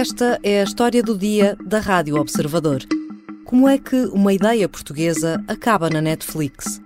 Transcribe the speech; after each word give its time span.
Esta 0.00 0.40
é 0.42 0.62
a 0.62 0.64
história 0.64 1.02
do 1.02 1.14
dia 1.14 1.58
da 1.62 1.78
Rádio 1.78 2.18
Observador. 2.18 2.80
Como 3.44 3.68
é 3.68 3.76
que 3.76 4.06
uma 4.06 4.32
ideia 4.32 4.66
portuguesa 4.66 5.44
acaba 5.46 5.90
na 5.90 6.00
Netflix? 6.00 6.80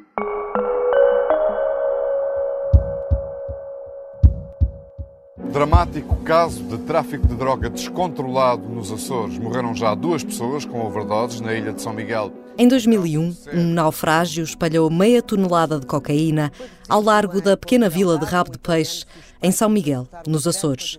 Dramático 5.52 6.16
caso 6.24 6.64
de 6.64 6.76
tráfico 6.78 7.28
de 7.28 7.36
droga 7.36 7.70
descontrolado 7.70 8.68
nos 8.68 8.90
Açores. 8.90 9.38
Morreram 9.38 9.76
já 9.76 9.94
duas 9.94 10.24
pessoas 10.24 10.64
com 10.64 10.84
overdoses 10.84 11.40
na 11.40 11.54
ilha 11.54 11.72
de 11.72 11.80
São 11.80 11.92
Miguel. 11.92 12.32
Em 12.56 12.68
2001, 12.68 13.36
um 13.52 13.64
naufrágio 13.64 14.44
espalhou 14.44 14.88
meia 14.88 15.20
tonelada 15.20 15.80
de 15.80 15.86
cocaína 15.86 16.52
ao 16.88 17.02
largo 17.02 17.40
da 17.40 17.56
pequena 17.56 17.88
vila 17.88 18.16
de 18.16 18.24
Rabo 18.24 18.52
de 18.52 18.58
Peixe, 18.58 19.04
em 19.42 19.50
São 19.50 19.68
Miguel, 19.68 20.06
nos 20.24 20.46
Açores. 20.46 20.96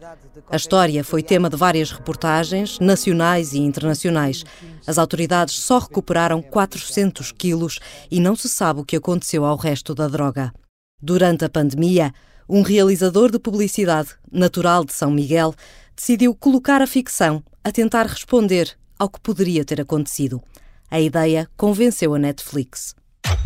A 0.50 0.58
história 0.58 1.02
foi 1.02 1.24
tema 1.24 1.50
de 1.50 1.56
várias 1.56 1.92
reportagens, 1.92 2.78
nacionais 2.80 3.54
e 3.54 3.60
internacionais. 3.60 4.44
As 4.86 4.98
autoridades 4.98 5.56
só 5.56 5.80
recuperaram 5.80 6.42
400 6.42 7.32
quilos 7.32 7.80
e 8.12 8.20
não 8.20 8.36
se 8.36 8.50
sabe 8.50 8.82
o 8.82 8.86
que 8.86 8.98
aconteceu 8.98 9.46
ao 9.46 9.56
resto 9.56 9.96
da 9.96 10.10
droga. 10.10 10.54
Durante 11.02 11.46
a 11.46 11.50
pandemia, 11.50 12.14
um 12.50 12.64
realizador 12.64 13.32
de 13.32 13.40
publicidade, 13.40 14.10
natural 14.30 14.84
de 14.84 14.92
São 14.92 15.10
Miguel, 15.10 15.56
decidiu 15.96 16.36
colocar 16.36 16.82
a 16.82 16.88
ficção 16.88 17.42
a 17.64 17.72
tentar 17.72 18.08
responder 18.08 18.76
ao 19.00 19.10
que 19.10 19.22
poderia 19.22 19.64
ter 19.64 19.80
acontecido. 19.80 20.42
A 20.90 21.00
ideia 21.00 21.50
convenceu 21.58 22.14
a 22.14 22.20
Netflix. 22.20 22.96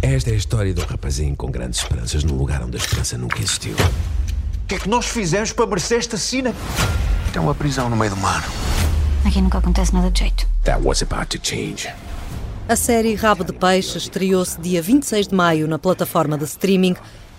Esta 0.02 0.29
é 0.29 0.34
a 0.34 0.35
história 0.35 0.73
de 0.73 0.81
um 0.81 0.85
rapazinho 0.85 1.35
com 1.35 1.49
grandes 1.49 1.81
esperanças 1.81 2.23
num 2.23 2.35
lugar 2.35 2.62
onde 2.63 2.75
a 2.75 2.79
esperança 2.79 3.17
nunca 3.17 3.39
existiu. 3.39 3.73
O 3.73 4.67
que 4.67 4.75
é 4.75 4.79
que 4.79 4.89
nós 4.89 5.05
fizemos 5.05 5.53
para 5.53 5.65
merecer 5.65 5.99
esta 5.99 6.17
sina? 6.17 6.54
Isto 7.26 7.37
é 7.37 7.41
uma 7.41 7.55
prisão 7.55 7.90
no 7.90 7.95
meio 7.95 8.12
do 8.12 8.17
mar. 8.17 8.43
Aqui 9.26 9.41
nunca 9.41 9.57
acontece 9.57 9.93
nada 9.93 10.12
de 10.12 10.20
jeito. 10.20 10.48
That 10.65 10.82
was 10.84 11.01
about 11.01 11.27
to 11.37 11.40
change. 11.41 11.90
A 12.67 12.76
série 12.76 13.15
Rabo 13.15 13.43
de 13.43 13.54
Peixe 13.54 13.98
estreou-se 13.98 14.60
dia 14.60 14.82
26 14.82 15.29
de 15.29 15.35
maio 15.35 15.67
na 15.67 15.79
plataforma 15.79 16.37
de 16.37 16.43
streaming 16.43 16.95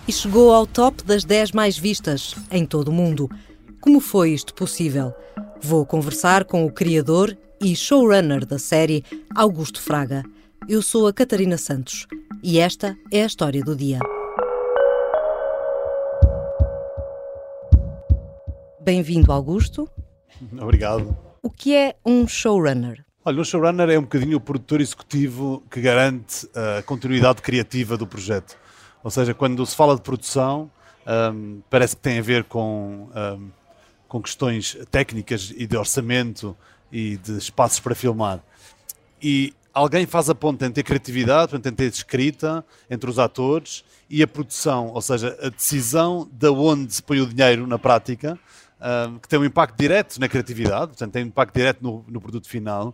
e 0.07 0.11
chegou 0.11 0.53
ao 0.53 0.65
top 0.67 1.03
das 1.03 1.23
10 1.23 1.51
mais 1.51 1.77
vistas 1.77 2.35
em 2.51 2.65
todo 2.65 2.89
o 2.89 2.91
mundo. 2.91 3.29
Como 3.79 4.01
foi 4.01 4.31
isto 4.31 4.53
possível? 4.53 5.13
Vou 5.61 5.85
conversar 5.85 6.43
com 6.43 6.65
o 6.65 6.71
criador 6.71 7.37
e 7.63 7.75
showrunner 7.75 8.45
da 8.45 8.57
série, 8.57 9.05
Augusto 9.35 9.79
Fraga. 9.79 10.23
Eu 10.67 10.81
sou 10.81 11.07
a 11.07 11.13
Catarina 11.13 11.57
Santos 11.57 12.07
e 12.41 12.57
esta 12.57 12.97
é 13.11 13.21
a 13.21 13.25
história 13.25 13.63
do 13.63 13.75
dia. 13.75 13.99
Bem-vindo, 18.81 19.31
Augusto. 19.31 19.87
Obrigado. 20.59 21.15
O 21.43 21.49
que 21.51 21.75
é 21.75 21.95
um 22.03 22.27
showrunner? 22.27 23.05
Olha, 23.23 23.39
um 23.39 23.43
showrunner 23.43 23.89
é 23.89 23.99
um 23.99 24.03
bocadinho 24.03 24.37
o 24.37 24.41
produtor 24.41 24.81
executivo 24.81 25.63
que 25.69 25.79
garante 25.79 26.49
a 26.55 26.81
continuidade 26.81 27.43
criativa 27.43 27.95
do 27.95 28.07
projeto. 28.07 28.57
Ou 29.03 29.11
seja, 29.11 29.35
quando 29.35 29.63
se 29.65 29.75
fala 29.75 29.95
de 29.95 30.01
produção, 30.01 30.71
um, 31.33 31.61
parece 31.69 31.95
que 31.95 32.01
tem 32.01 32.17
a 32.17 32.23
ver 32.23 32.43
com, 32.45 33.07
um, 33.15 33.51
com 34.07 34.21
questões 34.21 34.77
técnicas 34.89 35.53
e 35.55 35.67
de 35.67 35.77
orçamento 35.77 36.57
e 36.91 37.17
de 37.17 37.37
espaços 37.37 37.79
para 37.79 37.95
filmar. 37.95 38.43
E 39.21 39.53
alguém 39.73 40.05
faz 40.05 40.29
a 40.29 40.35
ponta 40.35 40.65
entre 40.65 40.81
a 40.81 40.83
criatividade, 40.83 41.55
entre 41.55 41.85
a 41.85 41.89
escrita, 41.89 42.65
entre 42.89 43.09
os 43.09 43.19
atores 43.19 43.83
e 44.09 44.21
a 44.21 44.27
produção, 44.27 44.89
ou 44.93 45.01
seja, 45.01 45.37
a 45.41 45.49
decisão 45.49 46.29
de 46.31 46.49
onde 46.49 46.93
se 46.93 47.01
põe 47.01 47.21
o 47.21 47.25
dinheiro 47.25 47.65
na 47.65 47.79
prática, 47.79 48.37
um, 48.81 49.19
que 49.19 49.27
tem 49.27 49.39
um 49.39 49.45
impacto 49.45 49.77
direto 49.77 50.19
na 50.19 50.27
criatividade, 50.27 50.87
portanto, 50.87 51.11
tem 51.11 51.23
um 51.23 51.27
impacto 51.27 51.55
direto 51.55 51.81
no, 51.81 52.03
no 52.07 52.19
produto 52.19 52.49
final, 52.49 52.93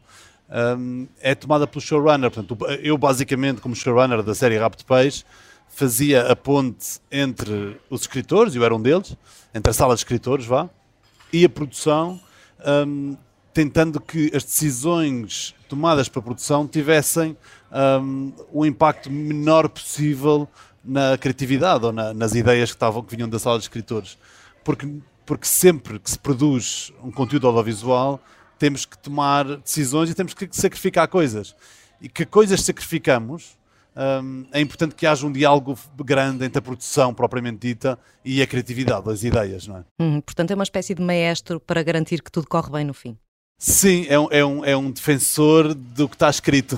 um, 0.77 1.07
é 1.19 1.33
tomada 1.33 1.65
pelo 1.65 1.81
showrunner. 1.81 2.29
Portanto, 2.29 2.57
eu, 2.81 2.97
basicamente, 2.97 3.61
como 3.61 3.75
showrunner 3.75 4.21
da 4.21 4.35
série 4.35 4.57
Rap 4.57 4.75
de 4.75 4.85
Peixe, 4.85 5.23
fazia 5.69 6.31
a 6.31 6.35
ponte 6.35 6.99
entre 7.11 7.79
os 7.89 8.01
escritores, 8.01 8.55
eu 8.55 8.63
era 8.63 8.75
um 8.75 8.81
deles, 8.81 9.15
entre 9.53 9.69
a 9.69 9.73
sala 9.73 9.93
de 9.93 9.99
escritores, 9.99 10.45
vá, 10.45 10.69
e 11.31 11.43
a 11.43 11.49
produção, 11.49 12.19
um, 12.65 13.17
tentando 13.57 13.99
que 13.99 14.29
as 14.35 14.43
decisões 14.43 15.55
tomadas 15.67 16.07
para 16.07 16.19
a 16.19 16.23
produção 16.23 16.67
tivessem 16.67 17.35
um, 18.03 18.31
o 18.53 18.63
impacto 18.63 19.09
menor 19.09 19.67
possível 19.67 20.47
na 20.85 21.17
criatividade 21.17 21.83
ou 21.83 21.91
na, 21.91 22.13
nas 22.13 22.35
ideias 22.35 22.69
que, 22.69 22.75
estavam, 22.75 23.01
que 23.01 23.15
vinham 23.15 23.27
da 23.27 23.39
sala 23.39 23.57
de 23.57 23.63
escritores. 23.63 24.15
Porque, 24.63 24.87
porque 25.25 25.47
sempre 25.47 25.97
que 25.97 26.11
se 26.11 26.19
produz 26.19 26.93
um 27.03 27.09
conteúdo 27.09 27.47
audiovisual, 27.47 28.19
temos 28.59 28.85
que 28.85 28.95
tomar 28.95 29.57
decisões 29.57 30.11
e 30.11 30.13
temos 30.13 30.35
que 30.35 30.47
sacrificar 30.51 31.07
coisas. 31.07 31.55
E 31.99 32.07
que 32.07 32.27
coisas 32.27 32.61
sacrificamos, 32.61 33.57
um, 34.23 34.45
é 34.51 34.61
importante 34.61 34.93
que 34.93 35.07
haja 35.07 35.25
um 35.25 35.31
diálogo 35.31 35.75
grande 35.97 36.45
entre 36.45 36.59
a 36.59 36.61
produção 36.61 37.11
propriamente 37.11 37.67
dita 37.67 37.97
e 38.23 38.39
a 38.39 38.45
criatividade, 38.45 39.09
as 39.09 39.23
ideias, 39.23 39.65
não 39.65 39.77
é? 39.77 39.83
Hum, 39.99 40.21
portanto, 40.21 40.51
é 40.51 40.53
uma 40.53 40.63
espécie 40.63 40.93
de 40.93 41.01
maestro 41.01 41.59
para 41.59 41.81
garantir 41.81 42.21
que 42.21 42.31
tudo 42.31 42.47
corre 42.47 42.69
bem 42.69 42.85
no 42.85 42.93
fim. 42.93 43.17
Sim, 43.57 44.05
é 44.07 44.19
um, 44.19 44.27
é 44.31 44.45
um, 44.45 44.65
é 44.65 44.77
um 44.77 44.91
defensor 44.91 45.73
do 45.73 46.07
que 46.07 46.15
está 46.15 46.29
escrito. 46.29 46.77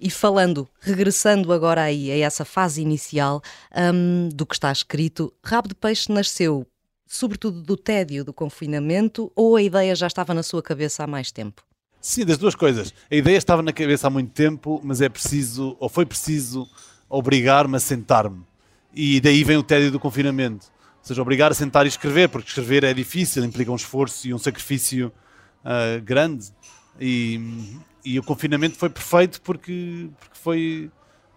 e 0.00 0.10
falando, 0.10 0.68
regressando 0.80 1.52
agora 1.52 1.82
aí 1.82 2.10
a 2.10 2.16
essa 2.26 2.44
fase 2.44 2.82
inicial 2.82 3.42
um, 3.94 4.28
do 4.28 4.44
que 4.44 4.54
está 4.54 4.72
escrito, 4.72 5.32
Rabo 5.42 5.68
de 5.68 5.74
Peixe 5.74 6.12
nasceu 6.12 6.66
sobretudo 7.06 7.62
do 7.62 7.76
tédio 7.76 8.24
do 8.24 8.32
confinamento 8.32 9.30
ou 9.36 9.56
a 9.56 9.62
ideia 9.62 9.94
já 9.94 10.06
estava 10.06 10.34
na 10.34 10.42
sua 10.42 10.62
cabeça 10.62 11.04
há 11.04 11.06
mais 11.06 11.30
tempo? 11.30 11.62
Sim, 12.00 12.24
das 12.24 12.36
duas 12.36 12.54
coisas. 12.54 12.92
A 13.10 13.14
ideia 13.14 13.36
estava 13.36 13.62
na 13.62 13.72
cabeça 13.72 14.08
há 14.08 14.10
muito 14.10 14.32
tempo, 14.32 14.80
mas 14.82 15.00
é 15.00 15.08
preciso, 15.08 15.76
ou 15.80 15.88
foi 15.88 16.04
preciso, 16.04 16.68
obrigar-me 17.08 17.76
a 17.76 17.80
sentar-me. 17.80 18.42
E 18.92 19.20
daí 19.20 19.42
vem 19.42 19.56
o 19.56 19.62
tédio 19.62 19.90
do 19.90 20.00
confinamento. 20.00 20.66
Seja, 21.04 21.22
obrigar 21.22 21.52
a 21.52 21.54
sentar 21.54 21.84
e 21.84 21.88
escrever, 21.88 22.28
porque 22.28 22.48
escrever 22.48 22.82
é 22.82 22.92
difícil, 22.92 23.44
implica 23.44 23.70
um 23.70 23.76
esforço 23.76 24.26
e 24.26 24.34
um 24.34 24.38
sacrifício 24.38 25.12
uh, 25.62 26.02
grande. 26.02 26.46
E, 26.98 27.38
e, 28.04 28.18
o 28.18 28.22
confinamento 28.22 28.76
foi 28.76 28.90
perfeito 28.90 29.40
porque, 29.42 30.08
porque 30.18 30.38
foi. 30.38 30.90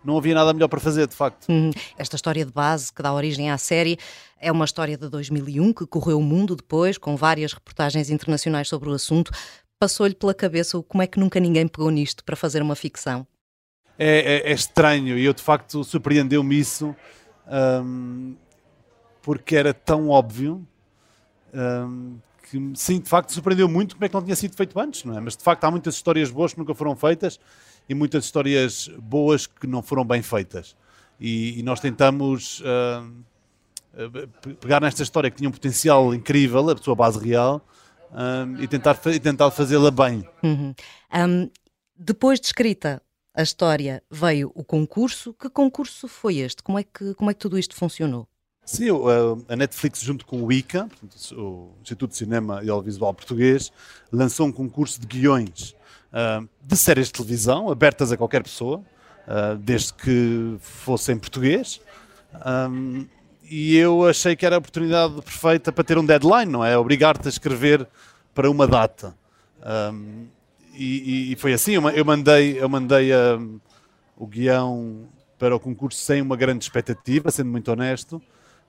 Não 0.03 0.17
havia 0.17 0.33
nada 0.33 0.53
melhor 0.53 0.69
para 0.69 0.79
fazer, 0.79 1.05
de 1.07 1.16
facto. 1.16 1.47
Hum, 1.50 1.72
esta 1.97 2.16
história 2.16 2.45
de 2.45 2.51
base 2.51 2.94
que 2.94 3.03
dá 3.03 3.13
origem 3.13 3.51
à 3.51 3.57
série 3.57 4.00
é 4.39 4.51
uma 4.51 4.63
história 4.63 4.97
de 4.97 5.09
2001 5.09 5.73
que 5.73 5.85
correu 5.85 6.19
o 6.19 6.23
mundo 6.23 6.55
depois, 6.55 6.97
com 6.97 7.17
várias 7.17 7.51
reportagens 7.51 8.09
internacionais 8.09 8.69
sobre 8.69 8.89
o 8.89 8.94
assunto 8.94 9.31
passou-lhe 9.79 10.16
pela 10.16 10.34
cabeça 10.34 10.81
como 10.84 11.01
é 11.01 11.07
que 11.07 11.19
nunca 11.19 11.39
ninguém 11.39 11.67
pegou 11.67 11.89
nisto 11.89 12.23
para 12.23 12.35
fazer 12.35 12.61
uma 12.61 12.75
ficção? 12.75 13.28
É, 13.97 14.47
é, 14.47 14.51
é 14.51 14.53
estranho 14.53 15.17
e 15.17 15.25
eu 15.25 15.34
de 15.34 15.41
facto 15.41 15.84
surpreendeu-me 15.84 16.59
isso 16.59 16.95
um, 17.84 18.35
porque 19.28 19.58
era 19.58 19.74
tão 19.74 20.08
óbvio 20.08 20.66
um, 21.54 22.18
que 22.50 22.72
sim, 22.76 22.98
de 22.98 23.10
facto 23.10 23.34
surpreendeu 23.34 23.68
muito 23.68 23.96
como 23.96 24.06
é 24.06 24.08
que 24.08 24.16
não 24.16 24.24
tinha 24.24 24.38
sido 24.38 24.56
feito 24.56 24.80
antes, 24.80 25.04
não 25.04 25.18
é? 25.18 25.20
Mas 25.20 25.36
de 25.36 25.44
facto 25.44 25.66
há 25.66 25.70
muitas 25.70 25.96
histórias 25.96 26.32
boas 26.32 26.54
que 26.54 26.60
nunca 26.60 26.74
foram 26.74 26.96
feitas 26.96 27.38
e 27.90 27.94
muitas 27.94 28.24
histórias 28.24 28.90
boas 28.98 29.46
que 29.46 29.68
não 29.68 29.82
foram 29.82 30.06
bem 30.06 30.22
feitas. 30.22 30.78
E, 31.20 31.60
e 31.60 31.64
nós 31.64 31.82
tentamos 31.82 32.62
uh, 32.62 33.12
pegar 34.62 34.80
nesta 34.80 35.04
história 35.04 35.30
que 35.30 35.36
tinha 35.36 35.50
um 35.50 35.52
potencial 35.52 36.16
incrível, 36.16 36.70
a 36.70 36.78
sua 36.78 36.96
base 36.96 37.20
real, 37.20 37.62
um, 38.14 38.64
e 38.64 38.66
tentar, 38.66 38.96
tentar 38.96 39.52
fazê-la 39.52 39.92
bem. 39.92 40.26
Uhum. 40.42 40.74
Um, 41.14 41.50
depois 41.98 42.40
de 42.40 42.46
escrita 42.46 43.02
a 43.36 43.42
história, 43.42 44.02
veio 44.09 44.54
o 44.56 44.64
concurso. 44.64 45.34
Que 45.34 45.50
concurso 45.50 46.08
foi 46.08 46.38
este? 46.38 46.64
Como 46.64 46.80
é 46.80 46.84
que, 46.84 47.14
como 47.16 47.30
é 47.30 47.34
que 47.34 47.42
tudo 47.42 47.59
isto 47.59 47.76
funcionou? 47.76 48.26
Sim, 48.67 48.90
a 49.47 49.55
Netflix, 49.55 50.02
junto 50.02 50.25
com 50.25 50.43
o 50.43 50.52
ICA, 50.52 50.90
o 51.31 51.72
Instituto 51.81 52.11
de 52.11 52.17
Cinema 52.17 52.61
e 52.64 52.69
Audiovisual 52.69 53.14
Português, 53.14 53.72
lançou 54.11 54.46
um 54.46 54.52
concurso 54.52 54.99
de 54.99 55.08
guiões 55.08 55.73
de 56.61 56.78
séries 56.78 57.08
de 57.08 57.14
televisão, 57.14 57.72
abertas 57.72 58.11
a 58.11 58.17
qualquer 58.17 58.43
pessoa, 58.43 58.84
desde 59.61 59.93
que 59.93 60.58
fosse 60.59 61.14
em 61.14 61.17
português 61.17 61.79
e 63.49 63.78
eu 63.78 64.05
achei 64.05 64.35
que 64.35 64.46
era 64.46 64.55
a 64.55 64.59
oportunidade 64.59 65.22
perfeita 65.22 65.72
para 65.72 65.84
ter 65.84 65.97
um 65.97 66.05
deadline, 66.05 66.52
não 66.52 66.63
é? 66.63 66.78
Obrigar-te 66.78 67.28
a 67.28 67.29
escrever 67.29 67.87
para 68.34 68.49
uma 68.49 68.67
data. 68.67 69.16
E, 70.73 71.31
e, 71.31 71.35
foi 71.37 71.53
assim, 71.53 71.73
eu 71.73 72.05
mandei, 72.05 72.61
eu 72.61 72.70
mandei 72.70 73.11
o 74.16 74.28
guião 74.28 75.08
para 75.40 75.55
o 75.55 75.59
concurso 75.59 75.99
sem 75.99 76.22
uma 76.22 76.35
grande 76.35 76.63
expectativa, 76.63 77.31
sendo 77.31 77.49
muito 77.49 77.72
honesto, 77.72 78.22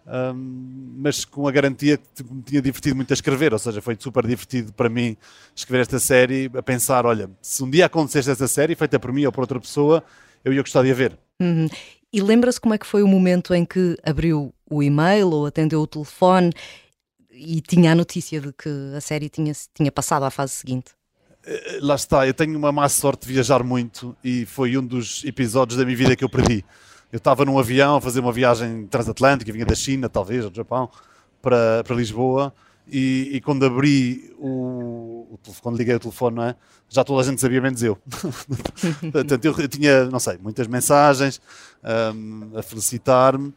um, 0.08 0.94
mas 0.96 1.24
com 1.24 1.46
a 1.46 1.52
garantia 1.52 1.98
que 1.98 2.24
me 2.24 2.42
tinha 2.42 2.62
divertido 2.62 2.96
muito 2.96 3.10
a 3.10 3.14
escrever, 3.14 3.52
ou 3.52 3.58
seja, 3.58 3.82
foi 3.82 3.96
super 3.98 4.26
divertido 4.26 4.72
para 4.72 4.88
mim 4.88 5.16
escrever 5.54 5.82
esta 5.82 5.98
série, 5.98 6.50
a 6.54 6.62
pensar, 6.62 7.04
olha, 7.04 7.30
se 7.42 7.62
um 7.62 7.70
dia 7.70 7.86
acontecesse 7.86 8.30
esta 8.30 8.48
série, 8.48 8.74
feita 8.74 8.98
por 8.98 9.12
mim 9.12 9.26
ou 9.26 9.32
por 9.32 9.42
outra 9.42 9.60
pessoa, 9.60 10.02
eu 10.44 10.52
ia 10.52 10.62
gostar 10.62 10.82
de 10.82 10.90
a 10.90 10.94
ver. 10.94 11.18
Uhum. 11.40 11.68
E 12.12 12.22
lembra-se 12.22 12.60
como 12.60 12.74
é 12.74 12.78
que 12.78 12.86
foi 12.86 13.02
o 13.02 13.06
momento 13.06 13.52
em 13.54 13.64
que 13.64 13.96
abriu 14.02 14.54
o 14.70 14.82
e-mail 14.82 15.30
ou 15.30 15.46
atendeu 15.46 15.80
o 15.80 15.86
telefone 15.86 16.52
e 17.30 17.60
tinha 17.60 17.92
a 17.92 17.94
notícia 17.94 18.40
de 18.40 18.52
que 18.52 18.68
a 18.96 19.00
série 19.00 19.28
tinha, 19.28 19.52
tinha 19.74 19.92
passado 19.92 20.24
à 20.24 20.30
fase 20.30 20.54
seguinte. 20.54 20.92
Eh, 21.44 21.78
lá 21.82 21.94
está, 21.94 22.26
eu 22.26 22.32
tenho 22.32 22.56
uma 22.56 22.72
má 22.72 22.88
sorte 22.88 23.26
de 23.26 23.34
viajar 23.34 23.62
muito 23.62 24.16
e 24.24 24.46
foi 24.46 24.76
um 24.76 24.84
dos 24.84 25.22
episódios 25.24 25.78
da 25.78 25.84
minha 25.84 25.96
vida 25.96 26.16
que 26.16 26.24
eu 26.24 26.30
perdi. 26.30 26.64
Eu 27.12 27.16
estava 27.16 27.44
num 27.44 27.58
avião 27.58 27.96
a 27.96 28.00
fazer 28.00 28.20
uma 28.20 28.32
viagem 28.32 28.86
transatlântica, 28.86 29.52
vinha 29.52 29.64
da 29.64 29.74
China, 29.74 30.08
talvez, 30.08 30.44
ou 30.44 30.50
do 30.50 30.56
Japão, 30.56 30.90
para, 31.40 31.82
para 31.84 31.96
Lisboa, 31.96 32.52
e, 32.86 33.30
e 33.32 33.40
quando 33.40 33.64
abri 33.64 34.34
o, 34.38 35.26
o, 35.30 35.38
quando 35.62 35.76
liguei 35.76 35.94
o 35.94 36.00
telefone, 36.00 36.40
é? 36.40 36.54
já 36.88 37.04
toda 37.04 37.22
a 37.22 37.24
gente 37.24 37.40
sabia, 37.40 37.60
menos 37.60 37.82
eu. 37.82 37.96
Portanto, 39.12 39.44
eu, 39.44 39.58
eu, 39.58 39.68
tinha, 39.68 40.04
não 40.06 40.18
sei, 40.18 40.38
muitas 40.38 40.66
mensagens 40.66 41.40
um, 42.14 42.58
a 42.58 42.62
felicitar-me, 42.62 43.54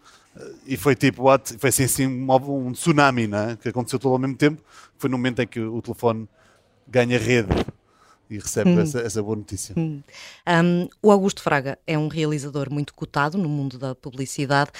e 0.65 0.77
foi 0.77 0.95
tipo, 0.95 1.23
what? 1.23 1.57
foi 1.57 1.69
assim, 1.69 1.83
assim 1.83 2.07
um, 2.07 2.67
um 2.67 2.71
tsunami, 2.71 3.29
é? 3.33 3.57
que 3.57 3.69
aconteceu 3.69 3.99
todo 3.99 4.13
ao 4.13 4.19
mesmo 4.19 4.35
tempo. 4.35 4.61
Foi 4.97 5.09
no 5.09 5.17
momento 5.17 5.41
em 5.41 5.47
que 5.47 5.59
o 5.59 5.81
telefone 5.81 6.27
ganha 6.87 7.17
rede 7.17 7.49
e 8.31 8.39
recebe 8.39 8.69
hum. 8.69 8.79
essa, 8.79 8.99
essa, 8.99 9.21
boa 9.21 9.35
notícia. 9.35 9.75
Hum. 9.77 10.01
Um, 10.47 10.87
o 11.03 11.11
Augusto 11.11 11.41
Fraga 11.41 11.77
é 11.85 11.97
um 11.97 12.07
realizador 12.07 12.71
muito 12.71 12.93
cotado 12.93 13.37
no 13.37 13.49
mundo 13.49 13.77
da 13.77 13.93
publicidade. 13.93 14.71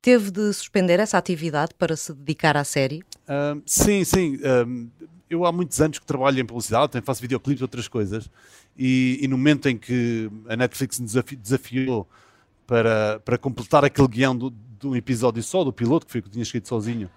Teve 0.00 0.30
de 0.30 0.52
suspender 0.52 1.00
essa 1.00 1.18
atividade 1.18 1.74
para 1.76 1.96
se 1.96 2.14
dedicar 2.14 2.56
à 2.56 2.62
série? 2.62 3.02
Um, 3.28 3.60
sim, 3.66 4.04
sim. 4.04 4.38
Um, 4.66 4.88
eu 5.28 5.44
há 5.44 5.52
muitos 5.52 5.80
anos 5.80 5.98
que 5.98 6.06
trabalho 6.06 6.40
em 6.40 6.44
publicidade, 6.44 6.92
também 6.92 7.04
faço 7.04 7.20
videoclipes 7.20 7.60
e 7.60 7.64
outras 7.64 7.88
coisas. 7.88 8.30
E, 8.78 9.18
e, 9.20 9.28
no 9.28 9.36
momento 9.36 9.68
em 9.68 9.76
que 9.76 10.30
a 10.48 10.56
Netflix 10.56 11.00
me 11.00 11.06
desafi 11.06 11.36
desafiou 11.36 12.08
para, 12.66 13.20
para 13.24 13.36
completar 13.36 13.84
aquele 13.84 14.08
guião 14.08 14.36
do, 14.36 14.50
de 14.50 14.86
um 14.86 14.94
episódio 14.94 15.42
só, 15.42 15.64
do 15.64 15.72
piloto, 15.72 16.06
que 16.06 16.12
foi 16.12 16.20
o 16.20 16.22
que 16.22 16.28
eu 16.28 16.32
tinha 16.32 16.42
escrito 16.42 16.68
sozinho, 16.68 17.10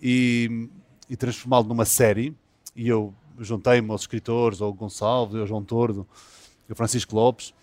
e, 0.00 0.68
e 1.10 1.16
transformá-lo 1.16 1.66
numa 1.66 1.84
série, 1.84 2.34
e 2.74 2.88
eu 2.88 3.12
juntei-me 3.38 3.90
aos 3.90 4.02
escritores, 4.02 4.60
ao 4.60 4.72
Gonçalves, 4.72 5.40
ao 5.40 5.46
João 5.46 5.62
Tordo, 5.62 6.06
ao 6.68 6.76
Francisco 6.76 7.14
Lopes 7.14 7.54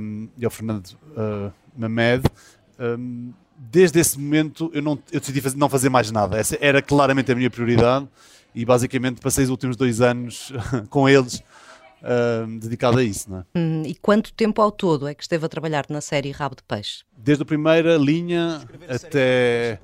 um, 0.00 0.28
e 0.36 0.44
ao 0.44 0.50
Fernando 0.50 0.86
uh, 0.86 1.52
Mamed. 1.76 2.24
Um, 2.78 3.32
desde 3.56 3.98
esse 3.98 4.18
momento 4.18 4.70
eu, 4.72 4.82
não, 4.82 4.98
eu 5.10 5.20
decidi 5.20 5.40
fazer, 5.40 5.56
não 5.56 5.68
fazer 5.68 5.88
mais 5.88 6.10
nada. 6.10 6.38
Essa 6.38 6.56
era 6.60 6.80
claramente 6.80 7.30
a 7.32 7.34
minha 7.34 7.50
prioridade 7.50 8.08
e 8.54 8.64
basicamente 8.64 9.20
passei 9.20 9.44
os 9.44 9.50
últimos 9.50 9.76
dois 9.76 10.00
anos 10.00 10.52
com 10.88 11.08
eles 11.08 11.42
uh, 12.02 12.58
dedicado 12.58 12.98
a 12.98 13.04
isso. 13.04 13.30
Não 13.30 13.38
é? 13.38 13.44
Hum, 13.54 13.82
e 13.84 13.94
quanto 13.94 14.32
tempo 14.32 14.60
ao 14.60 14.70
todo 14.70 15.06
é 15.06 15.14
que 15.14 15.22
esteve 15.22 15.44
a 15.44 15.48
trabalhar 15.48 15.86
na 15.88 16.00
série 16.00 16.30
Rabo 16.30 16.56
de 16.56 16.62
Peixe? 16.62 17.04
Desde 17.16 17.42
a 17.42 17.46
primeira 17.46 17.96
linha 17.96 18.60
até, 18.88 19.78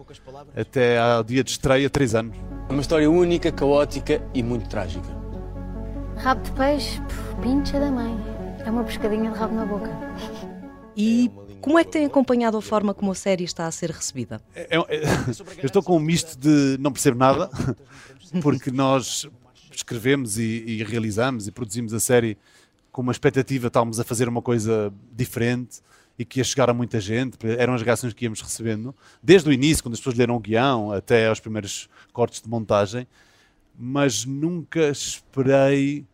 até 0.56 0.98
ao 0.98 1.24
dia 1.24 1.42
de 1.42 1.50
estreia, 1.50 1.88
três 1.90 2.14
anos. 2.14 2.36
Uma 2.68 2.80
história 2.80 3.10
única, 3.10 3.50
caótica 3.52 4.22
e 4.32 4.42
muito 4.42 4.68
trágica. 4.68 5.06
Rabo 6.16 6.42
de 6.42 6.52
peixe, 6.52 7.00
pincha 7.42 7.78
da 7.78 7.90
mãe. 7.90 8.16
É 8.64 8.70
uma 8.70 8.84
pescadinha 8.84 9.30
de 9.30 9.38
rabo 9.38 9.54
na 9.54 9.66
boca. 9.66 9.90
E 10.96 11.30
como 11.60 11.78
é 11.78 11.84
que 11.84 11.90
tem 11.90 12.04
acompanhado 12.04 12.56
a 12.56 12.62
forma 12.62 12.94
como 12.94 13.10
a 13.12 13.14
série 13.14 13.42
está 13.42 13.66
a 13.66 13.70
ser 13.70 13.90
recebida? 13.90 14.40
É, 14.54 14.76
é, 14.76 14.78
eu 15.62 15.66
estou 15.66 15.82
com 15.82 15.96
um 15.96 16.00
misto 16.00 16.38
de 16.38 16.76
não 16.78 16.92
percebo 16.92 17.18
nada, 17.18 17.50
porque 18.42 18.70
nós 18.70 19.26
escrevemos 19.78 20.38
e, 20.38 20.64
e 20.66 20.84
realizamos 20.84 21.46
e 21.46 21.52
produzimos 21.52 21.92
a 21.92 22.00
série 22.00 22.36
com 22.92 23.02
uma 23.02 23.12
expectativa, 23.12 23.66
estávamos 23.66 23.98
a 23.98 24.04
fazer 24.04 24.28
uma 24.28 24.40
coisa 24.40 24.92
diferente 25.12 25.80
e 26.18 26.24
que 26.24 26.38
ia 26.38 26.44
chegar 26.44 26.70
a 26.70 26.74
muita 26.74 27.00
gente, 27.00 27.36
eram 27.58 27.74
as 27.74 27.82
reações 27.82 28.12
que 28.12 28.24
íamos 28.24 28.40
recebendo, 28.40 28.94
desde 29.20 29.48
o 29.48 29.52
início, 29.52 29.82
quando 29.82 29.94
as 29.94 29.98
pessoas 29.98 30.16
leram 30.16 30.36
o 30.36 30.40
guião, 30.40 30.92
até 30.92 31.26
aos 31.26 31.40
primeiros 31.40 31.88
cortes 32.12 32.40
de 32.40 32.48
montagem, 32.48 33.06
mas 33.76 34.24
nunca 34.24 34.90
esperei 34.90 36.06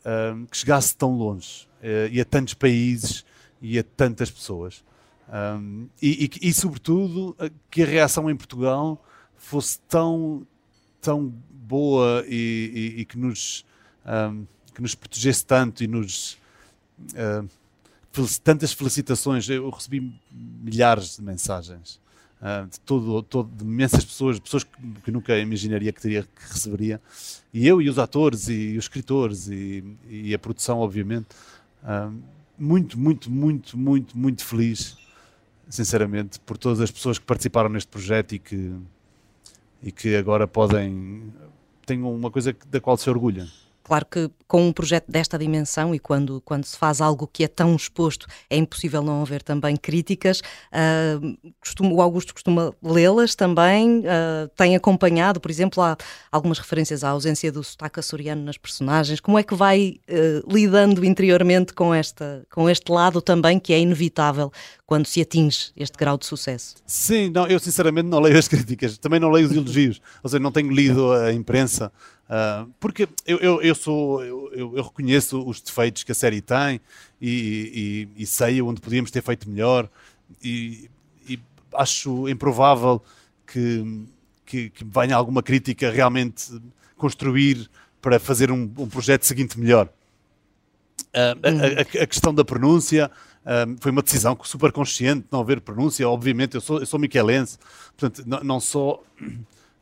uh, 0.00 0.46
que 0.46 0.56
chegasse 0.56 0.96
tão 0.96 1.14
longe, 1.14 1.68
uh, 1.82 2.08
e 2.10 2.18
a 2.20 2.24
tantos 2.24 2.54
países, 2.54 3.24
e 3.60 3.78
a 3.78 3.82
tantas 3.82 4.30
pessoas. 4.30 4.82
Um, 5.28 5.88
e, 6.00 6.30
e, 6.42 6.48
e, 6.48 6.52
sobretudo, 6.52 7.36
que 7.70 7.82
a 7.82 7.86
reação 7.86 8.30
em 8.30 8.36
Portugal 8.36 9.02
fosse 9.36 9.78
tão, 9.88 10.46
tão 11.04 11.32
boa 11.50 12.24
e, 12.26 12.94
e 12.98 13.04
que, 13.04 13.18
nos, 13.18 13.64
um, 14.06 14.46
que 14.74 14.80
nos 14.80 14.94
protegesse 14.94 15.44
tanto 15.44 15.84
e 15.84 15.86
nos 15.86 16.38
uh, 17.12 17.48
tantas 18.42 18.72
felicitações. 18.72 19.48
Eu 19.48 19.68
recebi 19.68 20.12
milhares 20.32 21.16
de 21.16 21.22
mensagens 21.22 22.00
uh, 22.40 22.66
de, 22.68 22.80
todo, 22.80 23.22
todo, 23.22 23.50
de 23.54 23.64
imensas 23.64 24.04
pessoas, 24.04 24.38
pessoas 24.38 24.64
que, 24.64 24.70
que, 25.04 25.10
nunca 25.10 25.38
imaginaria 25.38 25.92
que, 25.92 26.00
teria, 26.00 26.22
que 26.22 26.52
receberia. 26.52 27.00
E 27.52 27.66
eu 27.66 27.82
e 27.82 27.88
os 27.90 27.98
atores 27.98 28.48
e 28.48 28.76
os 28.78 28.84
escritores 28.84 29.48
e, 29.48 29.84
e 30.08 30.34
a 30.34 30.38
produção, 30.38 30.78
obviamente. 30.78 31.28
Uh, 31.82 32.18
muito, 32.56 32.98
muito, 32.98 33.30
muito, 33.30 33.76
muito, 33.76 34.16
muito 34.16 34.44
feliz, 34.44 34.96
sinceramente, 35.68 36.38
por 36.40 36.56
todas 36.56 36.80
as 36.80 36.90
pessoas 36.90 37.18
que 37.18 37.24
participaram 37.26 37.68
neste 37.68 37.88
projeto 37.88 38.34
e 38.34 38.38
que, 38.38 38.72
e 39.84 39.92
que 39.92 40.16
agora 40.16 40.48
podem. 40.48 41.32
têm 41.86 42.02
uma 42.02 42.30
coisa 42.30 42.56
da 42.66 42.80
qual 42.80 42.96
se 42.96 43.08
orgulham. 43.10 43.46
Claro 43.84 44.06
que 44.06 44.30
com 44.48 44.66
um 44.66 44.72
projeto 44.72 45.04
desta 45.10 45.38
dimensão 45.38 45.94
e 45.94 45.98
quando, 45.98 46.40
quando 46.40 46.64
se 46.64 46.74
faz 46.78 47.02
algo 47.02 47.28
que 47.30 47.44
é 47.44 47.48
tão 47.48 47.76
exposto, 47.76 48.26
é 48.48 48.56
impossível 48.56 49.02
não 49.02 49.20
haver 49.20 49.42
também 49.42 49.76
críticas. 49.76 50.40
Uh, 50.72 51.92
o 51.92 52.00
Augusto 52.00 52.32
costuma 52.32 52.72
lê-las 52.82 53.34
também, 53.34 53.98
uh, 53.98 54.48
tem 54.56 54.74
acompanhado, 54.74 55.38
por 55.38 55.50
exemplo, 55.50 55.82
há 55.82 55.98
algumas 56.32 56.58
referências 56.58 57.04
à 57.04 57.10
ausência 57.10 57.52
do 57.52 57.62
sotaque 57.62 58.00
açoriano 58.00 58.42
nas 58.42 58.56
personagens. 58.56 59.20
Como 59.20 59.38
é 59.38 59.42
que 59.42 59.54
vai 59.54 60.00
uh, 60.08 60.50
lidando 60.50 61.04
interiormente 61.04 61.74
com, 61.74 61.92
esta, 61.92 62.46
com 62.50 62.70
este 62.70 62.90
lado 62.90 63.20
também 63.20 63.60
que 63.60 63.74
é 63.74 63.78
inevitável 63.78 64.50
quando 64.86 65.06
se 65.06 65.20
atinge 65.20 65.72
este 65.76 65.96
grau 65.96 66.18
de 66.18 66.26
sucesso? 66.26 66.76
Sim, 66.86 67.30
não, 67.30 67.46
eu 67.46 67.58
sinceramente 67.58 68.08
não 68.08 68.20
leio 68.20 68.38
as 68.38 68.48
críticas, 68.48 68.98
também 68.98 69.18
não 69.18 69.30
leio 69.30 69.46
os 69.46 69.52
elogios, 69.52 70.00
ou 70.22 70.28
seja, 70.28 70.40
não 70.40 70.52
tenho 70.52 70.70
lido 70.70 71.12
a 71.12 71.32
imprensa. 71.32 71.92
Uh, 72.24 72.70
porque 72.80 73.08
eu, 73.26 73.38
eu, 73.38 73.62
eu 73.62 73.74
sou 73.74 74.24
eu, 74.24 74.50
eu, 74.54 74.82
reconheço 74.82 75.46
os 75.46 75.60
defeitos 75.60 76.04
que 76.04 76.12
a 76.12 76.14
série 76.14 76.40
tem 76.40 76.80
e, 77.20 78.08
e, 78.16 78.22
e 78.22 78.26
sei 78.26 78.62
onde 78.62 78.80
podíamos 78.80 79.10
ter 79.10 79.22
feito 79.22 79.48
melhor 79.48 79.90
e, 80.42 80.88
e 81.28 81.38
acho 81.74 82.26
improvável 82.26 83.02
que, 83.46 84.06
que, 84.46 84.70
que, 84.70 84.84
venha 84.84 85.14
alguma 85.14 85.42
crítica 85.42 85.90
realmente 85.90 86.46
construir 86.96 87.68
para 88.00 88.18
fazer 88.18 88.50
um, 88.50 88.72
um 88.78 88.88
projeto 88.88 89.24
seguinte 89.24 89.60
melhor. 89.60 89.90
Uh, 91.14 91.38
a, 91.42 92.00
a, 92.00 92.02
a, 92.02 92.06
questão 92.06 92.34
da 92.34 92.44
pronúncia 92.44 93.10
uh, 93.42 93.76
foi 93.80 93.92
uma 93.92 94.02
decisão 94.02 94.36
super 94.42 94.72
consciente, 94.72 95.26
não 95.30 95.40
haver 95.40 95.60
pronúncia. 95.60 96.08
Obviamente, 96.08 96.56
eu 96.56 96.60
sou, 96.60 96.80
eu 96.80 96.86
sou 96.86 96.98
miquelense, 96.98 97.56
portanto, 97.96 98.24
não, 98.26 98.40
não 98.42 98.60
só 98.60 99.00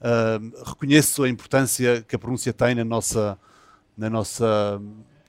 uh, 0.02 0.64
reconheço 0.66 1.22
a 1.22 1.28
importância 1.28 2.02
que 2.06 2.16
a 2.16 2.18
pronúncia 2.18 2.52
tem 2.52 2.74
na 2.74 2.84
nossa, 2.84 3.38
na 3.96 4.10
nossa 4.10 4.80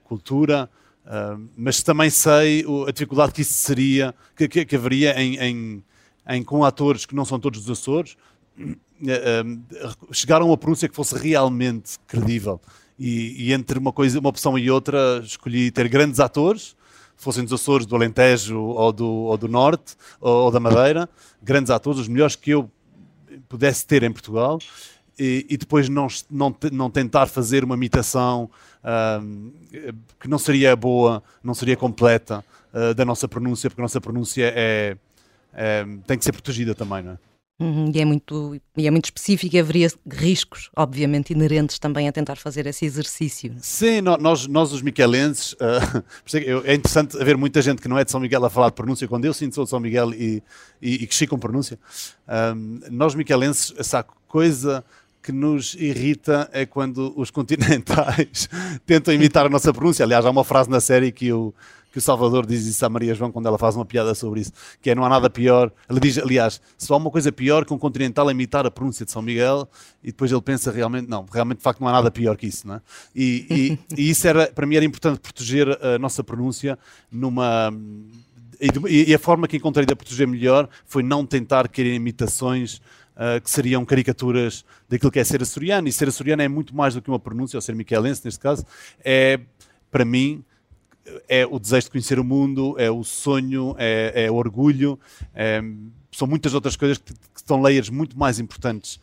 cultura, 0.03 0.69
uh, 1.05 1.49
mas 1.55 1.81
também 1.81 2.09
sei 2.09 2.65
a 2.87 2.91
dificuldade 2.91 3.31
que 3.31 3.41
isso 3.41 3.53
seria, 3.53 4.13
que, 4.35 4.47
que, 4.47 4.65
que 4.65 4.75
haveria 4.75 5.19
em, 5.21 5.37
em, 5.37 5.83
em, 6.27 6.43
com 6.43 6.65
atores 6.65 7.05
que 7.05 7.15
não 7.15 7.25
são 7.25 7.39
todos 7.39 7.63
dos 7.63 7.79
Açores, 7.79 8.17
uh, 8.59 10.13
chegar 10.13 10.41
a 10.41 10.45
uma 10.45 10.57
pronúncia 10.57 10.89
que 10.89 10.95
fosse 10.95 11.15
realmente 11.15 11.97
credível. 12.07 12.59
E, 12.97 13.47
e, 13.47 13.53
entre 13.53 13.79
uma 13.79 13.91
coisa, 13.91 14.19
uma 14.19 14.29
opção 14.29 14.57
e 14.57 14.69
outra, 14.69 15.19
escolhi 15.23 15.71
ter 15.71 15.87
grandes 15.87 16.19
atores, 16.19 16.75
fossem 17.15 17.43
dos 17.43 17.53
Açores, 17.53 17.85
do 17.85 17.95
Alentejo 17.95 18.59
ou 18.59 18.91
do, 18.91 19.07
ou 19.07 19.37
do 19.37 19.47
Norte 19.47 19.95
ou, 20.19 20.45
ou 20.45 20.51
da 20.51 20.59
Madeira, 20.59 21.09
grandes 21.41 21.71
atores, 21.71 21.99
os 21.99 22.07
melhores 22.07 22.35
que 22.35 22.51
eu 22.51 22.69
pudesse 23.47 23.85
ter 23.85 24.03
em 24.03 24.11
Portugal 24.11 24.59
e, 25.17 25.45
e 25.49 25.57
depois 25.57 25.89
não, 25.89 26.07
não, 26.29 26.55
não, 26.71 26.89
tentar 26.89 27.27
fazer 27.27 27.63
uma 27.63 27.75
imitação 27.75 28.49
que 30.19 30.27
não 30.27 30.37
seria 30.37 30.75
boa, 30.75 31.23
não 31.43 31.53
seria 31.53 31.77
completa 31.77 32.43
uh, 32.73 32.93
da 32.93 33.05
nossa 33.05 33.27
pronúncia, 33.27 33.69
porque 33.69 33.81
a 33.81 33.83
nossa 33.83 34.01
pronúncia 34.01 34.51
é, 34.55 34.97
é, 35.53 35.85
tem 36.05 36.17
que 36.17 36.25
ser 36.25 36.31
protegida 36.31 36.75
também, 36.75 37.03
não 37.03 37.13
é? 37.13 37.17
Uhum, 37.59 37.91
e, 37.93 38.01
é 38.01 38.05
muito, 38.05 38.59
e 38.75 38.87
é 38.87 38.91
muito 38.91 39.05
específico 39.05 39.55
e 39.55 39.59
haveria 39.59 39.87
riscos, 40.09 40.69
obviamente, 40.75 41.33
inerentes 41.33 41.77
também 41.77 42.07
a 42.07 42.11
tentar 42.11 42.35
fazer 42.35 42.65
esse 42.65 42.83
exercício. 42.83 43.55
Sim, 43.59 44.01
nós, 44.01 44.47
nós 44.47 44.73
os 44.73 44.81
miquelenses, 44.81 45.53
uh, 45.53 46.03
é 46.65 46.73
interessante 46.73 47.15
haver 47.21 47.37
muita 47.37 47.61
gente 47.61 47.81
que 47.81 47.87
não 47.87 47.97
é 47.97 48.03
de 48.03 48.11
São 48.11 48.19
Miguel 48.19 48.43
a 48.43 48.49
falar 48.49 48.69
de 48.69 48.75
pronúncia, 48.75 49.07
quando 49.07 49.25
eu 49.25 49.33
sinto 49.33 49.55
sou 49.55 49.63
de 49.63 49.69
São 49.69 49.79
Miguel 49.79 50.13
e, 50.13 50.41
e, 50.81 51.03
e 51.03 51.07
cresci 51.07 51.27
com 51.27 51.37
pronúncia. 51.37 51.79
Um, 52.27 52.79
nós 52.89 53.13
miquelenses, 53.13 53.73
essa 53.77 54.03
coisa 54.27 54.83
que 55.21 55.31
nos 55.31 55.73
irrita 55.75 56.49
é 56.51 56.65
quando 56.65 57.13
os 57.15 57.31
continentais 57.31 58.49
tentam 58.85 59.13
imitar 59.13 59.45
a 59.45 59.49
nossa 59.49 59.73
pronúncia. 59.73 60.03
Aliás, 60.03 60.25
há 60.25 60.29
uma 60.29 60.43
frase 60.43 60.69
na 60.69 60.81
série 60.81 61.13
que 61.13 61.27
eu, 61.27 61.55
que 61.93 61.99
o 61.99 62.01
Salvador 62.01 62.43
diz 62.43 62.65
isso 62.65 62.83
à 62.83 62.89
Maria 62.89 63.13
João 63.13 63.31
quando 63.31 63.45
ela 63.45 63.57
faz 63.59 63.75
uma 63.75 63.85
piada 63.85 64.15
sobre 64.15 64.41
isso, 64.41 64.51
que 64.81 64.89
é 64.89 64.95
não 64.95 65.05
há 65.05 65.09
nada 65.09 65.29
pior. 65.29 65.71
Ele 65.87 65.99
diz, 65.99 66.17
aliás, 66.17 66.59
só 66.75 66.95
há 66.95 66.97
uma 66.97 67.11
coisa 67.11 67.31
pior 67.31 67.63
que 67.65 67.71
um 67.71 67.77
continental 67.77 68.29
imitar 68.31 68.65
a 68.65 68.71
pronúncia 68.71 69.05
de 69.05 69.11
São 69.11 69.21
Miguel 69.21 69.69
e 70.03 70.07
depois 70.07 70.31
ele 70.31 70.41
pensa 70.41 70.71
realmente, 70.71 71.07
não, 71.07 71.23
realmente 71.31 71.59
de 71.59 71.63
facto 71.63 71.79
não 71.79 71.87
há 71.87 71.91
nada 71.91 72.09
pior 72.09 72.35
que 72.35 72.47
isso, 72.47 72.67
não 72.67 72.75
é? 72.75 72.81
E, 73.15 73.77
e, 73.95 73.95
e 74.01 74.09
isso 74.09 74.27
era, 74.27 74.47
para 74.47 74.65
mim 74.65 74.75
era 74.75 74.83
importante 74.83 75.19
proteger 75.19 75.67
a 75.69 75.99
nossa 75.99 76.23
pronúncia 76.23 76.79
numa 77.11 77.71
e, 78.87 79.11
e, 79.11 79.13
a 79.13 79.19
forma 79.19 79.47
que 79.47 79.57
encontrei 79.57 79.85
de 79.85 79.93
a 79.93 79.95
proteger 79.95 80.27
melhor 80.27 80.69
foi 80.85 81.03
não 81.03 81.25
tentar 81.25 81.67
querer 81.67 81.93
imitações 81.93 82.77
uh, 83.13 83.41
que 83.43 83.49
seriam 83.49 83.83
caricaturas 83.85 84.63
daquilo 84.87 85.11
que 85.11 85.19
é 85.19 85.23
ser 85.23 85.41
açoriano. 85.41 85.87
E 85.87 85.91
ser 85.91 86.07
açoriano 86.07 86.41
é 86.41 86.47
muito 86.47 86.75
mais 86.75 86.93
do 86.93 87.01
que 87.01 87.09
uma 87.09 87.19
pronúncia, 87.19 87.57
ou 87.57 87.61
ser 87.61 87.75
miquelense 87.75 88.21
neste 88.23 88.39
caso. 88.39 88.65
É, 89.03 89.39
para 89.91 90.05
mim, 90.05 90.43
é 91.27 91.45
o 91.45 91.59
desejo 91.59 91.85
de 91.85 91.91
conhecer 91.91 92.19
o 92.19 92.23
mundo, 92.23 92.75
é 92.77 92.89
o 92.89 93.03
sonho, 93.03 93.75
é, 93.77 94.25
é 94.25 94.31
o 94.31 94.35
orgulho. 94.35 94.99
É, 95.33 95.61
são 96.11 96.27
muitas 96.27 96.53
outras 96.53 96.75
coisas 96.75 96.97
que, 96.97 97.13
que 97.13 97.19
estão 97.37 97.61
layers 97.61 97.89
muito 97.89 98.17
mais 98.17 98.39
importantes 98.39 98.99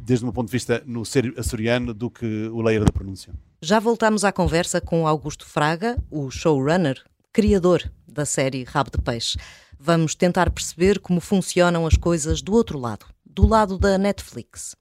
desde 0.00 0.24
o 0.24 0.26
meu 0.26 0.32
ponto 0.32 0.46
de 0.46 0.52
vista, 0.52 0.82
no 0.86 1.04
ser 1.04 1.34
açoriano 1.36 1.92
do 1.92 2.10
que 2.10 2.48
o 2.48 2.62
layer 2.62 2.84
da 2.84 2.92
pronúncia. 2.92 3.32
Já 3.60 3.80
voltamos 3.80 4.24
à 4.24 4.30
conversa 4.30 4.80
com 4.80 5.06
Augusto 5.06 5.44
Fraga, 5.44 5.98
o 6.10 6.30
showrunner 6.30 7.02
criador 7.32 7.90
da 8.06 8.24
série 8.24 8.64
Rabo 8.64 8.90
de 8.90 9.02
Peixe. 9.02 9.38
Vamos 9.78 10.14
tentar 10.14 10.50
perceber 10.50 10.98
como 10.98 11.20
funcionam 11.20 11.86
as 11.86 11.96
coisas 11.96 12.42
do 12.42 12.52
outro 12.52 12.78
lado, 12.78 13.06
do 13.24 13.46
lado 13.46 13.78
da 13.78 13.98
Netflix. 13.98 14.74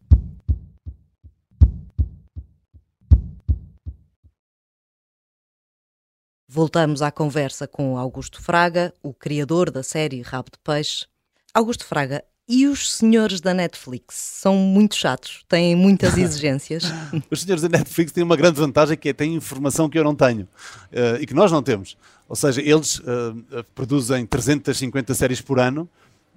Voltamos 6.58 7.04
à 7.04 7.12
conversa 7.12 7.68
com 7.68 8.00
Augusto 8.00 8.42
Fraga, 8.42 8.92
o 9.04 9.14
criador 9.14 9.70
da 9.70 9.84
série 9.84 10.24
Rabo 10.24 10.50
de 10.52 10.58
Peixe. 10.64 11.06
Augusto 11.54 11.86
Fraga, 11.86 12.24
e 12.50 12.66
os 12.66 12.94
senhores 12.94 13.40
da 13.40 13.54
Netflix 13.54 14.16
são 14.16 14.56
muito 14.56 14.96
chatos, 14.96 15.46
têm 15.48 15.76
muitas 15.76 16.18
exigências. 16.18 16.86
os 17.30 17.42
senhores 17.44 17.62
da 17.62 17.70
Netflix 17.70 18.12
têm 18.12 18.24
uma 18.24 18.36
grande 18.36 18.60
vantagem 18.60 18.98
que 18.98 19.10
é 19.10 19.14
têm 19.14 19.36
informação 19.36 19.88
que 19.88 20.00
eu 20.00 20.04
não 20.04 20.16
tenho 20.16 20.46
uh, 20.46 21.22
e 21.22 21.28
que 21.28 21.34
nós 21.36 21.52
não 21.52 21.62
temos. 21.62 21.96
Ou 22.28 22.36
seja, 22.36 22.60
eles 22.60 22.98
uh, 23.02 23.64
produzem 23.76 24.26
350 24.26 25.14
séries 25.14 25.40
por 25.40 25.60
ano 25.60 25.88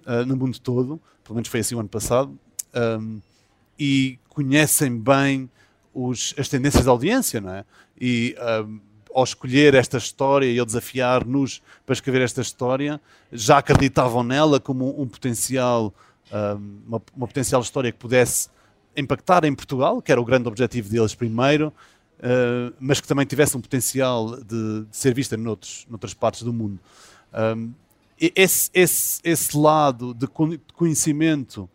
uh, 0.06 0.26
no 0.26 0.36
mundo 0.36 0.60
todo, 0.60 1.00
pelo 1.24 1.36
menos 1.36 1.48
foi 1.48 1.60
assim 1.60 1.74
o 1.74 1.80
ano 1.80 1.88
passado, 1.88 2.38
um, 3.00 3.22
e 3.78 4.18
conhecem 4.28 4.98
bem 4.98 5.48
os, 5.94 6.34
as 6.36 6.46
tendências 6.46 6.84
da 6.84 6.90
audiência, 6.90 7.40
não 7.40 7.54
é? 7.54 7.64
E 7.98 8.36
um, 8.66 8.89
ao 9.14 9.24
escolher 9.24 9.74
esta 9.74 9.98
história 9.98 10.50
e 10.50 10.58
ao 10.58 10.66
desafiar-nos 10.66 11.62
para 11.84 11.92
escrever 11.92 12.22
esta 12.22 12.40
história, 12.40 13.00
já 13.32 13.58
acreditavam 13.58 14.22
nela 14.22 14.60
como 14.60 15.00
um 15.00 15.06
potencial, 15.06 15.92
uma, 16.86 17.02
uma, 17.16 17.26
potencial 17.26 17.60
história 17.60 17.90
que 17.90 17.98
pudesse 17.98 18.48
impactar 18.96 19.44
em 19.44 19.54
Portugal, 19.54 20.00
que 20.00 20.12
era 20.12 20.20
o 20.20 20.24
grande 20.24 20.48
objetivo 20.48 20.88
deles 20.88 21.14
primeiro, 21.14 21.72
uh, 22.18 22.74
mas 22.78 23.00
que 23.00 23.08
também 23.08 23.26
tivesse 23.26 23.56
um 23.56 23.60
potencial 23.60 24.36
de, 24.36 24.84
de 24.84 24.96
ser 24.96 25.14
vista 25.14 25.36
noutros, 25.36 25.86
noutras 25.88 26.14
partes 26.14 26.42
do 26.42 26.52
mundo. 26.52 26.78
Um, 27.32 27.72
esse, 28.18 28.70
esse, 28.74 29.20
esse 29.24 29.56
lado 29.56 30.12
de 30.12 30.26
conhecimento 30.74 31.68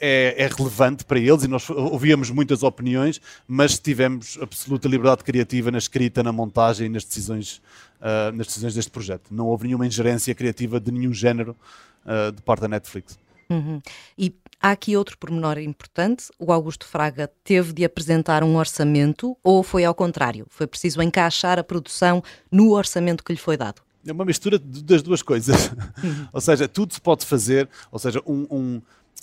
é, 0.00 0.34
é, 0.36 0.46
relevante 0.46 1.04
para 1.04 1.18
eles 1.18 1.44
e 1.44 1.48
nós 1.48 1.68
ouvíamos 1.70 2.30
muitas 2.30 2.62
opiniões, 2.62 3.20
mas 3.46 3.78
tivemos 3.78 4.38
absoluta 4.40 4.88
liberdade 4.88 5.24
criativa 5.24 5.70
na 5.70 5.78
escrita, 5.78 6.22
na 6.22 6.32
montagem 6.32 6.86
e 6.86 6.88
nas 6.88 7.04
decisões, 7.04 7.62
uh, 8.00 8.34
nas 8.34 8.46
decisões 8.46 8.74
deste 8.74 8.90
projeto. 8.90 9.28
Não 9.30 9.46
houve 9.46 9.66
nenhuma 9.66 9.86
ingerência 9.86 10.34
criativa 10.34 10.78
de 10.78 10.90
nenhum 10.92 11.12
género 11.12 11.56
uh, 12.04 12.32
de 12.32 12.42
parte 12.42 12.60
da 12.60 12.68
Netflix. 12.68 13.18
Uhum. 13.48 13.80
E 14.18 14.34
há 14.60 14.72
aqui 14.72 14.96
outro 14.96 15.16
pormenor 15.18 15.58
importante: 15.58 16.26
o 16.38 16.52
Augusto 16.52 16.86
Fraga 16.86 17.30
teve 17.44 17.72
de 17.72 17.84
apresentar 17.84 18.42
um 18.42 18.56
orçamento 18.56 19.36
ou 19.42 19.62
foi 19.62 19.84
ao 19.84 19.94
contrário? 19.94 20.46
Foi 20.50 20.66
preciso 20.66 21.00
encaixar 21.00 21.58
a 21.58 21.64
produção 21.64 22.22
no 22.50 22.72
orçamento 22.72 23.22
que 23.22 23.32
lhe 23.32 23.38
foi 23.38 23.56
dado? 23.56 23.82
É 24.06 24.12
uma 24.12 24.24
mistura 24.24 24.58
das 24.58 25.02
duas 25.02 25.22
coisas. 25.22 25.70
Uhum. 26.02 26.28
ou 26.32 26.40
seja, 26.40 26.68
tudo 26.68 26.92
se 26.92 27.00
pode 27.00 27.24
fazer, 27.24 27.68
ou 27.90 27.98
seja, 27.98 28.20
um, 28.26 28.46
um 28.50 28.82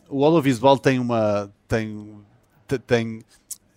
o 0.09 0.23
audiovisual 0.25 0.77
tem 0.77 0.99
uma 0.99 1.49
tem, 1.67 2.23
tem, 2.85 3.21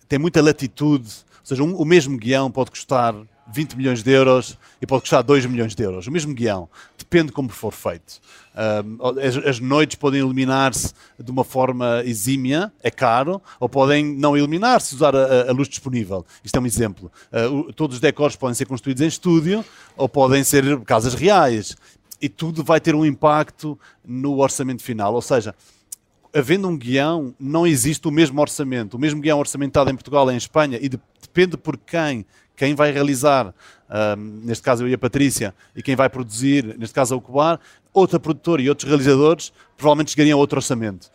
tem 0.07 0.19
muita 0.19 0.41
latitude, 0.41 1.09
ou 1.39 1.45
seja, 1.45 1.63
um, 1.63 1.75
o 1.75 1.85
mesmo 1.85 2.17
guião 2.17 2.51
pode 2.51 2.71
custar 2.71 3.15
20 3.51 3.75
milhões 3.75 4.03
de 4.03 4.11
euros 4.11 4.57
e 4.81 4.85
pode 4.85 5.01
custar 5.01 5.23
2 5.23 5.45
milhões 5.45 5.73
de 5.73 5.81
euros. 5.81 6.07
O 6.07 6.11
mesmo 6.11 6.33
guião, 6.33 6.69
depende 6.97 7.31
como 7.31 7.49
for 7.49 7.71
feito. 7.71 8.19
Um, 8.53 9.19
as, 9.19 9.37
as, 9.37 9.59
noites 9.59 9.95
podem 9.95 10.19
iluminar-se 10.19 10.93
de 11.17 11.31
uma 11.31 11.43
forma 11.43 12.01
exímia, 12.05 12.71
é 12.83 12.91
caro, 12.91 13.41
ou 13.59 13.69
podem 13.69 14.03
não 14.03 14.35
iluminar-se, 14.35 14.95
usar 14.95 15.15
a, 15.15 15.49
a, 15.49 15.51
luz 15.53 15.69
disponível. 15.69 16.25
Isto 16.43 16.57
é 16.57 16.59
um 16.59 16.65
exemplo. 16.65 17.11
Uh, 17.31 17.71
todos 17.73 17.95
os 17.95 18.01
decors 18.01 18.35
podem 18.35 18.55
ser 18.55 18.65
construídos 18.65 19.01
em 19.01 19.07
estúdio 19.07 19.63
ou 19.95 20.09
podem 20.09 20.43
ser 20.43 20.79
casas 20.81 21.13
reais. 21.13 21.75
E 22.19 22.27
tudo 22.27 22.63
vai 22.63 22.81
ter 22.81 22.95
um 22.95 23.05
impacto 23.05 23.79
no 24.03 24.39
orçamento 24.39 24.83
final. 24.83 25.13
Ou 25.13 25.21
seja, 25.21 25.53
havendo 26.37 26.67
um 26.67 26.77
guião, 26.77 27.33
não 27.39 27.65
existe 27.65 28.07
o 28.07 28.11
mesmo 28.11 28.39
orçamento. 28.39 28.95
O 28.95 28.99
mesmo 28.99 29.19
guião 29.19 29.39
orçamentado 29.39 29.89
em 29.89 29.95
Portugal 29.95 30.29
e 30.29 30.35
em 30.35 30.37
Espanha, 30.37 30.77
e 30.79 30.87
de, 30.87 30.99
depende 31.19 31.57
por 31.57 31.77
quem, 31.77 32.25
quem 32.55 32.75
vai 32.75 32.91
realizar, 32.91 33.53
neste 34.45 34.63
caso 34.63 34.83
eu 34.83 34.89
e 34.89 34.93
a 34.93 34.97
Patrícia, 34.97 35.53
e 35.75 35.81
quem 35.81 35.95
vai 35.95 36.09
produzir, 36.09 36.77
neste 36.77 36.93
caso 36.93 37.15
a 37.15 37.17
Ocubar, 37.17 37.59
outra 37.91 38.19
produtora 38.19 38.61
e 38.61 38.69
outros 38.69 38.87
realizadores 38.87 39.51
provavelmente 39.75 40.11
chegariam 40.11 40.37
a 40.37 40.41
outro 40.41 40.57
orçamento. 40.57 41.09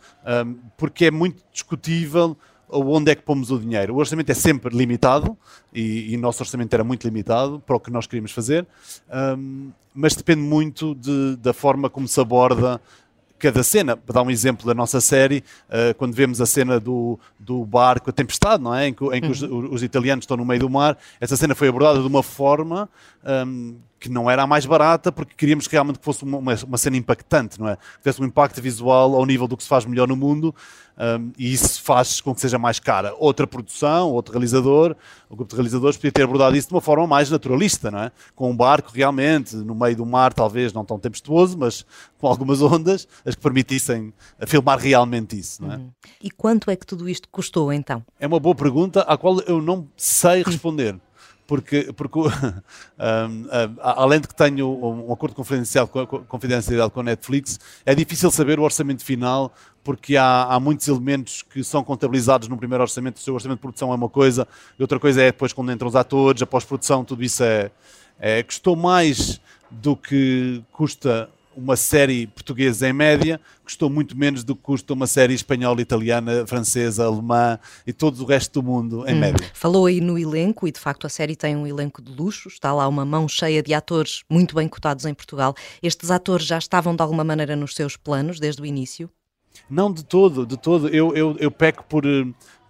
Porque 0.77 1.05
é 1.05 1.11
muito 1.11 1.41
discutível 1.51 2.37
onde 2.69 3.11
é 3.11 3.15
que 3.15 3.21
pomos 3.21 3.51
o 3.51 3.59
dinheiro. 3.59 3.93
O 3.93 3.97
orçamento 3.97 4.31
é 4.31 4.33
sempre 4.33 4.75
limitado 4.75 5.37
e, 5.73 6.11
e 6.11 6.17
o 6.17 6.19
nosso 6.19 6.41
orçamento 6.41 6.73
era 6.73 6.83
muito 6.83 7.03
limitado 7.03 7.61
para 7.65 7.75
o 7.75 7.79
que 7.79 7.91
nós 7.91 8.07
queríamos 8.07 8.31
fazer, 8.31 8.65
um, 9.37 9.71
mas 9.93 10.15
depende 10.15 10.41
muito 10.41 10.95
de, 10.95 11.35
da 11.37 11.53
forma 11.53 11.89
como 11.89 12.07
se 12.07 12.19
aborda 12.19 12.81
cada 13.39 13.63
cena. 13.63 13.97
Para 13.97 14.15
dar 14.15 14.21
um 14.21 14.31
exemplo 14.31 14.65
da 14.65 14.73
nossa 14.73 15.01
série, 15.01 15.43
uh, 15.69 15.93
quando 15.95 16.13
vemos 16.13 16.39
a 16.41 16.45
cena 16.45 16.79
do, 16.79 17.19
do 17.39 17.65
barco, 17.65 18.09
a 18.09 18.13
tempestade, 18.13 18.63
não 18.63 18.73
é? 18.73 18.87
Em 18.87 18.93
que, 18.93 19.03
em 19.05 19.21
que 19.21 19.27
uhum. 19.43 19.67
os, 19.67 19.73
os, 19.73 19.83
italianos 19.83 20.23
estão 20.23 20.37
no 20.37 20.45
meio 20.45 20.61
do 20.61 20.69
mar, 20.69 20.97
essa 21.19 21.35
cena 21.35 21.53
foi 21.55 21.67
abordada 21.67 21.99
de 21.99 22.07
uma 22.07 22.23
forma 22.23 22.89
um, 23.23 23.75
que 24.03 24.09
não 24.09 24.29
era 24.29 24.43
a 24.43 24.47
mais 24.47 24.65
barata, 24.65 25.13
porque 25.13 25.33
queríamos 25.33 25.65
realmente 25.67 25.97
que 25.97 26.03
fosse 26.03 26.25
uma, 26.25 26.37
uma, 26.37 26.53
uma, 26.67 26.77
cena 26.77 26.97
impactante, 26.97 27.57
não 27.57 27.69
é? 27.69 27.77
Que 27.77 27.99
tivesse 27.99 28.21
um 28.21 28.25
impacto 28.25 28.61
visual 28.61 29.15
ao 29.15 29.25
nível 29.25 29.47
do 29.47 29.55
que 29.55 29.63
se 29.63 29.69
faz 29.69 29.85
melhor 29.85 30.09
no 30.09 30.15
mundo, 30.17 30.53
um, 30.97 31.31
e 31.37 31.53
isso 31.53 31.81
faz 31.81 32.19
com 32.19 32.35
que 32.35 32.41
seja 32.41 32.59
mais 32.59 32.81
cara. 32.81 33.15
Outra 33.17 33.47
produção, 33.47 34.11
outro 34.11 34.33
realizador, 34.33 34.93
o 35.29 35.37
grupo 35.37 35.51
de 35.51 35.55
realizadores 35.55 35.95
podia 35.95 36.11
ter 36.11 36.23
abordado 36.23 36.57
isso 36.57 36.67
de 36.67 36.73
uma 36.73 36.81
forma 36.81 37.07
mais 37.07 37.29
naturalista, 37.29 37.89
não 37.89 37.99
é? 37.99 38.11
Com 38.35 38.51
um 38.51 38.55
barco 38.57 38.91
realmente 38.93 39.55
no 39.55 39.73
meio 39.73 39.95
do 39.95 40.05
mar, 40.05 40.33
talvez 40.33 40.73
não 40.73 40.83
tão 40.83 40.99
tempestuoso, 40.99 41.57
mas 41.57 41.85
com 42.19 42.27
algumas 42.27 42.61
ondas, 42.61 43.07
as 43.25 43.35
que 43.35 43.41
permitissem 43.41 44.13
filmar 44.45 44.79
realmente 44.79 45.39
isso, 45.39 45.63
não 45.63 45.71
é? 45.71 45.77
Uhum. 45.77 45.89
E 46.21 46.29
quanto 46.29 46.69
é 46.69 46.75
que 46.75 46.85
tudo 46.85 47.07
isto 47.07 47.29
custou 47.29 47.71
então? 47.71 48.03
É 48.19 48.27
uma 48.27 48.39
boa 48.41 48.53
pergunta 48.53 48.99
à 49.03 49.17
qual 49.17 49.39
eu 49.43 49.61
não 49.61 49.87
sei 49.95 50.43
responder 50.43 50.99
porque, 51.45 51.91
porque 51.93 52.19
um, 52.19 52.23
um, 52.25 53.47
além 53.81 54.21
de 54.21 54.27
que 54.27 54.35
tenho 54.35 54.67
um 54.67 55.11
acordo 55.11 55.35
confidencial 55.35 55.87
com, 55.87 56.05
confidencialidade 56.05 56.91
com 56.91 57.01
a 57.01 57.03
Netflix, 57.03 57.59
é 57.85 57.93
difícil 57.93 58.31
saber 58.31 58.59
o 58.59 58.63
orçamento 58.63 59.03
final, 59.03 59.53
porque 59.83 60.15
há, 60.15 60.43
há 60.43 60.59
muitos 60.59 60.87
elementos 60.87 61.41
que 61.41 61.63
são 61.63 61.83
contabilizados 61.83 62.47
no 62.47 62.57
primeiro 62.57 62.81
orçamento. 62.81 63.17
O 63.17 63.19
seu 63.19 63.33
orçamento 63.33 63.57
de 63.57 63.61
produção 63.61 63.91
é 63.91 63.95
uma 63.95 64.09
coisa, 64.09 64.47
e 64.79 64.81
outra 64.81 64.99
coisa 64.99 65.21
é 65.21 65.25
depois 65.25 65.51
quando 65.53 65.71
entram 65.71 65.89
os 65.89 65.95
atores, 65.95 66.41
a 66.41 66.45
pós-produção, 66.45 67.03
tudo 67.03 67.23
isso 67.23 67.43
é, 67.43 67.71
é. 68.19 68.41
Custou 68.43 68.75
mais 68.75 69.41
do 69.69 69.95
que 69.95 70.63
custa 70.71 71.29
uma 71.55 71.75
série 71.75 72.27
portuguesa 72.27 72.87
em 72.87 72.93
média 72.93 73.39
custou 73.63 73.89
muito 73.89 74.17
menos 74.17 74.43
do 74.43 74.55
que 74.55 74.61
custa 74.61 74.93
uma 74.93 75.07
série 75.07 75.33
espanhola, 75.33 75.81
italiana, 75.81 76.45
francesa, 76.45 77.05
alemã 77.05 77.57
e 77.87 77.93
todo 77.93 78.21
o 78.21 78.25
resto 78.25 78.61
do 78.61 78.65
mundo 78.65 79.07
em 79.07 79.15
hum. 79.15 79.19
média. 79.19 79.51
Falou 79.53 79.85
aí 79.85 80.01
no 80.01 80.17
elenco 80.17 80.67
e 80.67 80.71
de 80.71 80.79
facto 80.79 81.05
a 81.07 81.09
série 81.09 81.35
tem 81.35 81.55
um 81.55 81.65
elenco 81.65 82.01
de 82.01 82.11
luxo, 82.11 82.47
está 82.49 82.73
lá 82.73 82.87
uma 82.87 83.05
mão 83.05 83.27
cheia 83.27 83.63
de 83.63 83.73
atores 83.73 84.23
muito 84.29 84.55
bem 84.55 84.67
cotados 84.67 85.05
em 85.05 85.13
Portugal. 85.13 85.55
Estes 85.81 86.11
atores 86.11 86.45
já 86.45 86.57
estavam 86.57 86.95
de 86.95 87.01
alguma 87.01 87.23
maneira 87.23 87.55
nos 87.55 87.73
seus 87.73 87.95
planos 87.95 88.39
desde 88.39 88.61
o 88.61 88.65
início? 88.65 89.09
Não, 89.69 89.91
de 89.91 90.03
todo, 90.03 90.45
de 90.45 90.57
todo. 90.57 90.89
Eu, 90.89 91.15
eu, 91.15 91.35
eu 91.39 91.51
peco 91.51 91.83
por 91.83 92.05
eh, 92.05 92.25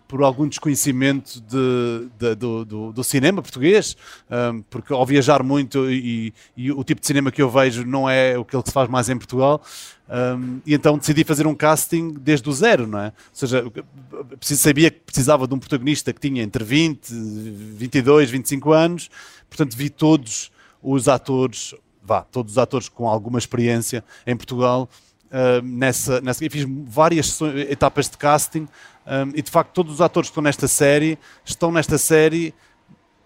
por 0.07 0.21
algum 0.21 0.47
desconhecimento 0.47 1.41
de, 1.41 2.07
de, 2.19 2.35
do, 2.35 2.65
do, 2.65 2.91
do, 2.91 3.03
cinema 3.03 3.41
português, 3.41 3.97
um, 4.29 4.61
porque 4.63 4.93
ao 4.93 5.05
viajar 5.05 5.41
muito 5.43 5.89
e, 5.89 6.33
e, 6.55 6.71
o 6.71 6.83
tipo 6.83 7.01
de 7.01 7.07
cinema 7.07 7.31
que 7.31 7.41
eu 7.41 7.49
vejo 7.49 7.85
não 7.85 8.09
é 8.09 8.37
o 8.37 8.45
que 8.45 8.55
se 8.57 8.71
faz 8.71 8.89
mais 8.89 9.09
em 9.09 9.17
Portugal, 9.17 9.63
um, 10.09 10.59
e 10.65 10.73
então 10.73 10.97
decidi 10.97 11.23
fazer 11.23 11.47
um 11.47 11.55
casting 11.55 12.13
desde 12.19 12.47
o 12.47 12.53
zero, 12.53 12.85
não 12.85 12.99
é? 12.99 13.05
Ou 13.07 13.11
seja, 13.33 13.65
sabia 14.41 14.91
que 14.91 14.99
precisava 14.99 15.47
de 15.47 15.53
um 15.53 15.59
protagonista 15.59 16.13
que 16.13 16.19
tinha 16.19 16.43
entre 16.43 16.63
20, 16.63 17.11
22, 17.11 18.29
25 18.29 18.71
anos, 18.71 19.09
portanto 19.49 19.75
vi 19.75 19.89
todos 19.89 20.51
os 20.81 21.07
atores, 21.07 21.73
vá, 22.03 22.21
todos 22.21 22.53
os 22.53 22.57
atores 22.57 22.89
com 22.89 23.07
alguma 23.07 23.39
experiência 23.39 24.03
em 24.27 24.35
Portugal, 24.35 24.89
nessa, 25.63 26.21
nessa, 26.21 26.47
fiz 26.49 26.65
várias 26.85 27.39
etapas 27.69 28.07
de 28.07 28.17
casting 28.17 28.67
um, 29.05 29.31
e 29.35 29.41
de 29.41 29.49
facto 29.51 29.71
todos 29.73 29.95
os 29.95 30.01
atores 30.01 30.29
que 30.29 30.31
estão 30.31 30.43
nesta 30.43 30.67
série 30.67 31.17
estão 31.43 31.71
nesta 31.71 31.97
série 31.97 32.53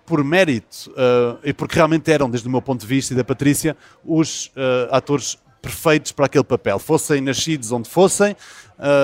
por 0.05 0.23
mérito 0.23 0.89
uh, 0.91 1.37
e 1.43 1.53
porque 1.53 1.75
realmente 1.75 2.09
eram, 2.09 2.29
desde 2.29 2.47
o 2.47 2.51
meu 2.51 2.61
ponto 2.61 2.81
de 2.81 2.87
vista 2.87 3.13
e 3.13 3.17
da 3.17 3.25
Patrícia, 3.25 3.75
os 4.05 4.47
uh, 4.47 4.87
atores 4.89 5.37
perfeitos 5.61 6.13
para 6.13 6.27
aquele 6.27 6.45
papel. 6.45 6.79
Fossem 6.79 7.19
nascidos 7.19 7.73
onde 7.73 7.89
fossem, 7.89 8.35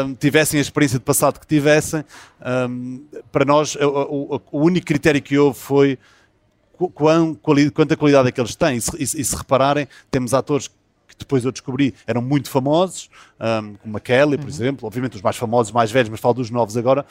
um, 0.05 0.15
tivessem 0.15 0.59
a 0.59 0.61
experiência 0.61 0.97
de 0.97 1.03
passado 1.03 1.39
que 1.39 1.45
tivessem, 1.45 2.05
um, 2.69 3.03
para 3.33 3.43
nós 3.43 3.75
o, 3.75 4.35
o, 4.35 4.41
o, 4.51 4.61
único 4.61 4.85
critério 4.85 5.21
que 5.21 5.37
houve 5.37 5.59
foi 5.59 5.99
quão, 6.93 7.35
quanta 7.73 7.97
qualidade 7.97 8.29
é 8.29 8.31
que 8.31 8.39
eles 8.39 8.55
têm. 8.55 8.77
E 8.77 8.81
se, 8.81 9.19
e, 9.19 9.25
se 9.25 9.35
repararem, 9.35 9.87
temos 10.09 10.33
atores 10.33 10.71
depois 11.23 11.43
eu 11.43 11.51
descobri 11.51 11.93
eram 12.05 12.21
muito 12.21 12.49
famosos, 12.49 13.09
um, 13.39 13.75
como 13.75 13.97
a 13.97 13.99
Kelly, 13.99 14.37
por 14.37 14.43
uhum. 14.43 14.49
exemplo, 14.49 14.87
obviamente 14.87 15.15
os 15.15 15.21
mais 15.21 15.35
famosos, 15.35 15.71
mais 15.71 15.91
velhos, 15.91 16.09
mas 16.09 16.19
falo 16.19 16.35
dos 16.35 16.49
novos 16.49 16.77
agora, 16.77 17.05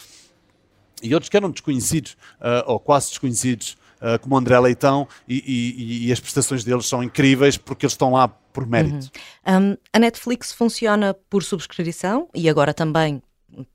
e 1.03 1.13
outros 1.15 1.29
que 1.29 1.37
eram 1.37 1.51
desconhecidos, 1.51 2.13
uh, 2.41 2.63
ou 2.67 2.79
quase 2.79 3.09
desconhecidos, 3.09 3.77
uh, 4.01 4.19
como 4.21 4.37
André 4.37 4.59
Leitão, 4.61 5.09
e, 5.29 5.43
e, 5.45 6.07
e, 6.07 6.13
as 6.13 6.21
prestações 6.21 6.63
deles 6.63 6.87
são 6.87 7.03
incríveis 7.03 7.57
porque 7.57 7.85
eles 7.85 7.93
estão 7.93 8.13
lá 8.13 8.29
por 8.29 8.67
mérito. 8.67 9.11
Uhum. 9.47 9.73
Um, 9.73 9.77
a 9.93 9.99
Netflix 9.99 10.53
funciona 10.53 11.15
por 11.29 11.43
subscrição 11.43 12.29
e 12.35 12.49
agora 12.49 12.73
também 12.73 13.23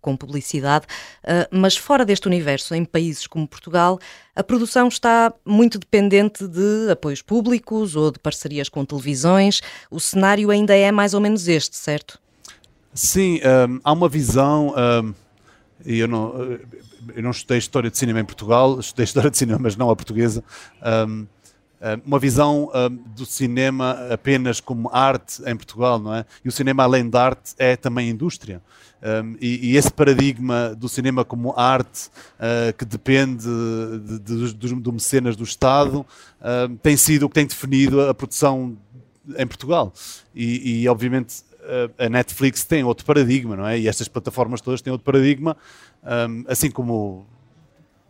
com 0.02 0.16
publicidade, 0.16 0.86
uh, 1.24 1.48
mas 1.52 1.78
fora 1.78 2.06
deste 2.06 2.28
universo, 2.28 2.74
em 2.74 2.84
países 2.84 3.28
como 3.28 3.48
Portugal, 3.48 4.00
a 4.36 4.44
produção 4.44 4.88
está 4.88 5.34
muito 5.46 5.80
dependente 5.80 6.48
de 6.48 6.92
apoios 6.92 7.22
públicos 7.22 7.96
ou 7.96 8.12
de 8.12 8.20
parcerias 8.20 8.70
com 8.70 8.86
televisões. 8.86 9.62
O 9.90 10.00
cenário 10.00 10.52
ainda 10.52 10.76
é 10.76 10.92
mais 10.92 11.14
ou 11.14 11.22
menos 11.22 11.48
este, 11.48 11.76
certo? 11.76 12.20
Sim, 12.94 13.40
um, 13.70 13.80
há 13.84 13.92
uma 13.92 14.10
visão. 14.10 14.74
Um, 14.76 15.14
e 15.86 16.00
eu 16.00 16.08
não, 16.08 16.34
eu 17.16 17.24
não 17.24 17.32
estudei 17.32 17.60
História 17.60 17.90
de 17.90 17.98
Cinema 17.98 18.20
em 18.20 18.26
Portugal, 18.26 18.80
estudei 18.80 19.04
História 19.04 19.30
de 19.30 19.38
Cinema, 19.38 19.60
mas 19.62 19.76
não 19.76 19.90
a 19.90 19.96
portuguesa. 19.96 20.44
Um, 21.08 21.28
uma 22.04 22.18
visão 22.18 22.72
do 23.16 23.24
cinema 23.24 24.08
apenas 24.12 24.60
como 24.60 24.90
arte 24.92 25.44
em 25.46 25.56
Portugal, 25.56 26.00
não 26.00 26.12
é? 26.12 26.26
E 26.44 26.48
o 26.48 26.52
cinema, 26.52 26.84
além 26.84 27.08
de 27.08 27.16
arte, 27.16 27.54
é 27.60 27.76
também 27.76 28.10
indústria. 28.10 28.64
Um, 29.02 29.38
e, 29.40 29.72
e, 29.72 29.78
esse 29.78 29.92
paradigma 29.92 30.74
do 30.76 30.90
cinema 30.90 31.24
como 31.24 31.54
arte 31.56 32.08
uh, 32.08 32.76
que 32.76 32.84
depende 32.84 33.46
de, 33.46 34.20
de, 34.20 34.54
de, 34.54 34.76
de, 34.76 34.92
mecenas 34.92 35.36
do 35.36 35.44
Estado 35.44 36.00
uh, 36.00 36.76
tem 36.82 36.98
sido 36.98 37.28
o 37.28 37.30
que 37.30 37.36
tem 37.36 37.46
definido 37.46 38.02
a 38.02 38.14
produção 38.14 38.76
em 39.38 39.46
Portugal. 39.46 39.94
E, 40.34 40.82
e 40.82 40.88
obviamente 40.88 41.46
a 41.98 42.08
Netflix 42.08 42.64
tem 42.64 42.84
outro 42.84 43.06
paradigma, 43.06 43.56
não 43.56 43.68
é? 43.68 43.78
E 43.78 43.90
estas 43.90 44.08
plataformas 44.08 44.62
todas 44.62 44.82
têm 44.82 44.90
outro 44.90 45.04
paradigma, 45.04 45.58
um, 46.02 46.46
assim 46.48 46.72
como 46.72 47.26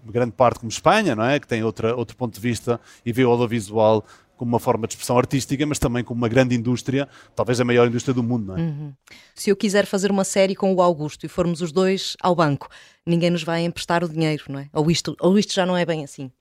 grande 0.05 0.31
parte 0.31 0.59
como 0.59 0.69
Espanha, 0.69 1.15
não 1.15 1.23
é? 1.23 1.39
Que 1.39 1.47
tem 1.47 1.63
outra, 1.63 1.95
outro 1.95 2.15
ponto 2.15 2.33
de 2.33 2.39
vista 2.39 2.79
e 3.05 3.11
vê 3.11 3.25
o 3.25 3.31
audiovisual 3.31 4.05
como 4.37 4.49
uma 4.49 4.59
forma 4.59 4.87
de 4.87 4.93
expressão 4.93 5.17
artística, 5.17 5.65
mas 5.65 5.79
também 5.79 6.03
como 6.03 6.19
uma 6.19 6.29
grande 6.29 6.55
indústria, 6.55 7.07
talvez 7.35 7.59
a 7.59 7.65
maior 7.65 7.87
indústria 7.87 8.13
do 8.13 8.23
mundo. 8.23 8.47
Não 8.47 8.57
é? 8.57 8.61
Uhum. 8.61 8.93
Se 9.35 9.49
eu 9.49 9.55
quiser 9.55 9.85
fazer 9.85 10.11
uma 10.11 10.23
série 10.23 10.55
com 10.55 10.73
o 10.73 10.81
Augusto 10.81 11.25
e 11.25 11.29
formos 11.29 11.61
os 11.61 11.71
dois 11.71 12.15
ao 12.21 12.35
banco, 12.35 12.69
ninguém 13.05 13.29
nos 13.29 13.43
vai 13.43 13.63
emprestar 13.63 14.03
o 14.03 14.09
dinheiro, 14.09 14.45
não 14.49 14.59
é? 14.59 14.69
Ou 14.71 14.89
isto, 14.89 15.15
ou 15.19 15.37
isto 15.37 15.53
já 15.53 15.65
não 15.65 15.75
é 15.75 15.85
bem 15.85 16.03
assim? 16.03 16.31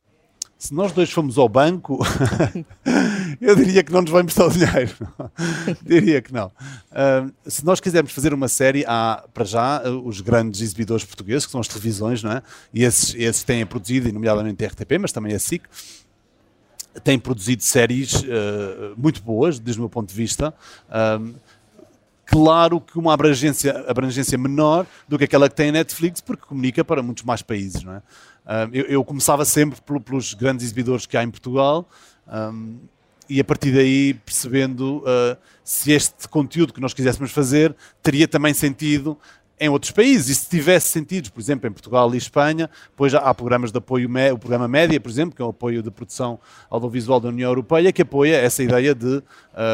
Se 0.58 0.72
nós 0.72 0.90
dois 0.90 1.10
fomos 1.10 1.36
ao 1.36 1.50
banco, 1.50 1.98
eu 3.42 3.54
diria 3.54 3.84
que 3.84 3.92
não 3.92 4.00
nos 4.00 4.10
vai 4.10 4.22
emprestar 4.22 4.46
o 4.46 4.50
dinheiro. 4.50 4.96
diria 5.84 6.22
que 6.22 6.32
não. 6.32 6.46
Uh, 6.46 7.30
se 7.46 7.62
nós 7.62 7.78
quisermos 7.78 8.12
fazer 8.12 8.32
uma 8.32 8.48
série, 8.48 8.82
há 8.86 9.22
para 9.34 9.44
já 9.44 9.82
os 10.02 10.22
grandes 10.22 10.62
exibidores 10.62 11.04
portugueses, 11.04 11.44
que 11.44 11.52
são 11.52 11.60
as 11.60 11.68
televisões, 11.68 12.22
não 12.22 12.32
é? 12.32 12.42
E 12.72 12.84
esses, 12.84 13.14
esses 13.14 13.42
têm 13.42 13.66
produzido, 13.66 14.10
nomeadamente 14.10 14.64
a 14.64 14.68
RTP, 14.68 14.92
mas 14.98 15.12
também 15.12 15.34
a 15.34 15.38
SIC, 15.38 15.64
tem 17.02 17.18
produzido 17.18 17.62
séries 17.62 18.22
uh, 18.22 18.94
muito 18.96 19.22
boas, 19.22 19.58
desde 19.58 19.80
o 19.80 19.82
meu 19.82 19.90
ponto 19.90 20.08
de 20.08 20.14
vista. 20.14 20.54
Claro 22.26 22.80
que 22.80 22.98
uma 22.98 23.14
abrangência, 23.14 23.84
abrangência 23.86 24.36
menor 24.36 24.84
do 25.06 25.16
que 25.16 25.24
aquela 25.24 25.48
que 25.48 25.54
tem 25.54 25.68
a 25.68 25.72
Netflix, 25.72 26.20
porque 26.20 26.44
comunica 26.44 26.84
para 26.84 27.00
muitos 27.00 27.22
mais 27.22 27.40
países. 27.40 27.84
Não 27.84 27.92
é? 27.92 28.02
Eu, 28.72 28.84
eu, 28.86 29.04
começava 29.04 29.44
sempre 29.44 29.78
pelos 30.00 30.34
grandes 30.34 30.64
exibidores 30.64 31.06
que 31.06 31.16
há 31.16 31.22
em 31.22 31.30
Portugal. 31.30 31.88
Um, 32.26 32.78
e 33.28 33.40
a 33.40 33.44
partir 33.44 33.72
daí 33.72 34.14
percebendo 34.14 34.98
uh, 34.98 35.36
se 35.64 35.92
este 35.92 36.28
conteúdo 36.28 36.72
que 36.72 36.80
nós 36.80 36.94
quiséssemos 36.94 37.32
fazer 37.32 37.74
teria 38.02 38.28
também 38.28 38.54
sentido 38.54 39.18
em 39.58 39.68
outros 39.68 39.90
países. 39.90 40.28
E 40.28 40.34
se 40.34 40.48
tivesse 40.48 40.88
sentido, 40.88 41.30
por 41.32 41.40
exemplo, 41.40 41.68
em 41.68 41.72
Portugal 41.72 42.14
e 42.14 42.18
Espanha, 42.18 42.70
depois 42.90 43.14
há 43.14 43.32
programas 43.34 43.72
de 43.72 43.78
apoio, 43.78 44.08
o 44.32 44.38
programa 44.38 44.68
Média, 44.68 45.00
por 45.00 45.10
exemplo, 45.10 45.34
que 45.34 45.42
é 45.42 45.44
o 45.44 45.48
apoio 45.48 45.82
de 45.82 45.90
produção 45.90 46.38
audiovisual 46.70 47.20
da 47.20 47.28
União 47.28 47.50
Europeia, 47.50 47.92
que 47.92 48.02
apoia 48.02 48.36
essa 48.36 48.62
ideia 48.62 48.94
de 48.94 49.22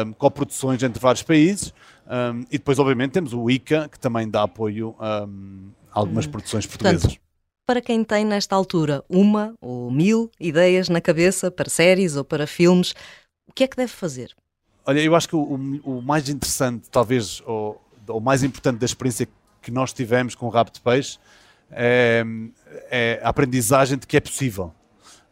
um, 0.05 0.13
coproduções 0.13 0.81
entre 0.83 0.99
vários 0.99 1.23
países. 1.23 1.73
Um, 2.05 2.41
e 2.51 2.57
depois, 2.57 2.79
obviamente, 2.79 3.11
temos 3.11 3.33
o 3.33 3.49
ICA, 3.49 3.89
que 3.89 3.99
também 3.99 4.29
dá 4.29 4.43
apoio 4.43 4.95
um, 4.99 5.69
a 5.91 5.99
algumas 5.99 6.25
hum. 6.25 6.31
produções 6.31 6.65
portuguesas. 6.65 7.01
Portanto, 7.01 7.21
para 7.65 7.81
quem 7.81 8.03
tem, 8.03 8.25
nesta 8.25 8.55
altura, 8.55 9.03
uma 9.07 9.53
ou 9.61 9.89
mil 9.89 10.29
ideias 10.39 10.89
na 10.89 10.99
cabeça 10.99 11.49
para 11.49 11.69
séries 11.69 12.15
ou 12.15 12.23
para 12.23 12.45
filmes, 12.45 12.93
o 13.47 13.53
que 13.53 13.63
é 13.63 13.67
que 13.67 13.77
deve 13.77 13.91
fazer? 13.91 14.35
Olha, 14.85 14.99
eu 14.99 15.15
acho 15.15 15.29
que 15.29 15.35
o, 15.35 15.43
o 15.85 16.01
mais 16.01 16.27
interessante, 16.27 16.89
talvez, 16.89 17.41
ou 17.45 17.81
o 18.09 18.19
mais 18.19 18.43
importante 18.43 18.79
da 18.79 18.85
experiência 18.85 19.27
que 19.63 19.71
nós 19.71 19.93
tivemos 19.93 20.35
com 20.35 20.45
o 20.45 20.49
rabo 20.49 20.69
de 20.69 20.81
peixe 20.81 21.17
é, 21.71 22.23
é 22.91 23.21
a 23.23 23.29
aprendizagem 23.29 23.97
de 23.97 24.05
que 24.05 24.17
é 24.17 24.19
possível. 24.19 24.73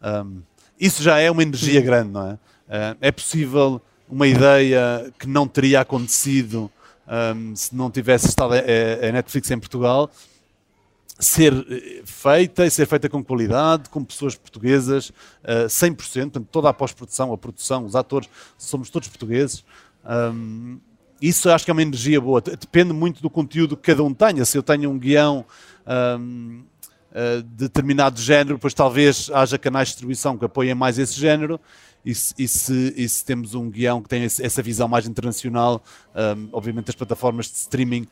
Um, 0.01 0.41
isso 0.79 1.03
já 1.03 1.19
é 1.19 1.29
uma 1.29 1.43
energia 1.43 1.81
grande, 1.81 2.09
não 2.09 2.31
é? 2.31 2.33
Uh, 2.33 2.97
é 3.01 3.11
possível 3.11 3.81
uma 4.09 4.27
ideia 4.27 5.13
que 5.19 5.27
não 5.27 5.47
teria 5.47 5.81
acontecido 5.81 6.71
um, 7.35 7.55
se 7.55 7.75
não 7.75 7.91
tivesse 7.91 8.27
estado 8.27 8.53
a, 8.53 8.57
a, 8.57 9.11
Netflix 9.11 9.51
em 9.51 9.59
Portugal 9.59 10.09
ser 11.19 11.53
eh, 11.53 12.01
feita 12.03 12.65
e 12.65 12.71
ser 12.71 12.87
feita 12.87 13.07
com 13.07 13.23
qualidade, 13.23 13.89
com 13.89 14.03
pessoas 14.03 14.35
portuguesas, 14.35 15.09
uh, 15.43 15.67
100%, 15.67 15.95
portanto, 15.95 16.47
toda 16.51 16.69
a 16.69 16.73
pós-produção, 16.73 17.31
a 17.31 17.37
produção, 17.37 17.85
os 17.85 17.95
atores, 17.95 18.27
somos 18.57 18.89
todos 18.89 19.07
portugueses. 19.07 19.63
Um, 20.03 20.79
isso 21.21 21.49
acho 21.49 21.63
que 21.63 21.71
é 21.71 21.73
uma 21.73 21.81
energia 21.81 22.19
boa. 22.19 22.41
Depende 22.41 22.91
muito 22.93 23.21
do 23.21 23.29
conteúdo 23.29 23.77
que 23.77 23.83
cada 23.83 24.03
um 24.03 24.13
tenha. 24.13 24.43
Se 24.43 24.57
eu 24.57 24.63
tenho 24.63 24.89
um 24.89 24.97
guião 24.97 25.45
um, 26.19 26.63
uh, 27.11 27.43
de 27.43 27.67
determinado 27.67 28.19
género, 28.19 28.55
depois 28.55 28.73
talvez 28.73 29.29
haja 29.31 29.57
canais 29.57 29.89
de 29.89 29.93
distribuição 29.93 30.37
que 30.37 30.45
apoiem 30.45 30.73
mais 30.73 30.97
esse 30.97 31.19
género. 31.19 31.59
E 32.03 32.15
se, 32.15 32.33
e 32.37 32.47
se, 32.47 32.93
e 32.97 33.07
se 33.07 33.23
temos 33.23 33.53
um 33.53 33.69
guião 33.69 34.01
que 34.01 34.09
tem 34.09 34.23
essa 34.23 34.63
visão 34.63 34.87
mais 34.87 35.05
internacional, 35.05 35.83
um, 36.15 36.49
obviamente 36.51 36.89
as 36.89 36.95
plataformas 36.95 37.45
de 37.45 37.57
streaming 37.57 38.07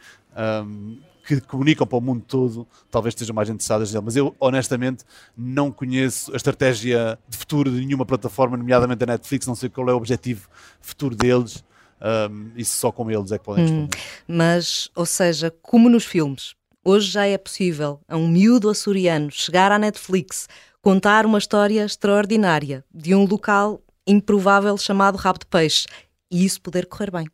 um, 0.63 0.99
que 1.25 1.41
comunicam 1.41 1.85
para 1.85 1.97
o 1.97 2.01
mundo 2.01 2.23
todo, 2.27 2.67
talvez 2.89 3.13
estejam 3.13 3.35
mais 3.35 3.49
interessadas 3.49 3.91
nele. 3.91 4.05
Mas 4.05 4.15
eu, 4.15 4.35
honestamente, 4.39 5.03
não 5.35 5.71
conheço 5.71 6.31
a 6.33 6.35
estratégia 6.35 7.17
de 7.27 7.37
futuro 7.37 7.71
de 7.71 7.83
nenhuma 7.85 8.05
plataforma, 8.05 8.57
nomeadamente 8.57 9.03
a 9.03 9.07
Netflix, 9.07 9.47
não 9.47 9.55
sei 9.55 9.69
qual 9.69 9.89
é 9.89 9.93
o 9.93 9.97
objetivo 9.97 10.47
futuro 10.81 11.15
deles. 11.15 11.63
Um, 12.01 12.51
isso 12.55 12.77
só 12.77 12.91
com 12.91 13.09
eles 13.09 13.31
é 13.31 13.37
que 13.37 13.43
podem 13.43 13.65
responder. 13.65 13.97
Hum, 13.97 14.01
mas, 14.27 14.89
ou 14.95 15.05
seja, 15.05 15.53
como 15.61 15.89
nos 15.89 16.05
filmes, 16.05 16.55
hoje 16.83 17.11
já 17.11 17.25
é 17.25 17.37
possível 17.37 17.99
a 18.07 18.15
um 18.15 18.27
miúdo 18.27 18.69
açoriano 18.69 19.29
chegar 19.31 19.71
à 19.71 19.77
Netflix, 19.77 20.47
contar 20.81 21.25
uma 21.25 21.37
história 21.37 21.83
extraordinária 21.83 22.83
de 22.93 23.13
um 23.13 23.25
local 23.25 23.81
improvável 24.07 24.77
chamado 24.77 25.17
Rabo 25.17 25.39
de 25.39 25.45
Peixe 25.45 25.87
e 26.31 26.45
isso 26.45 26.61
poder 26.61 26.85
correr 26.85 27.11
bem. 27.11 27.27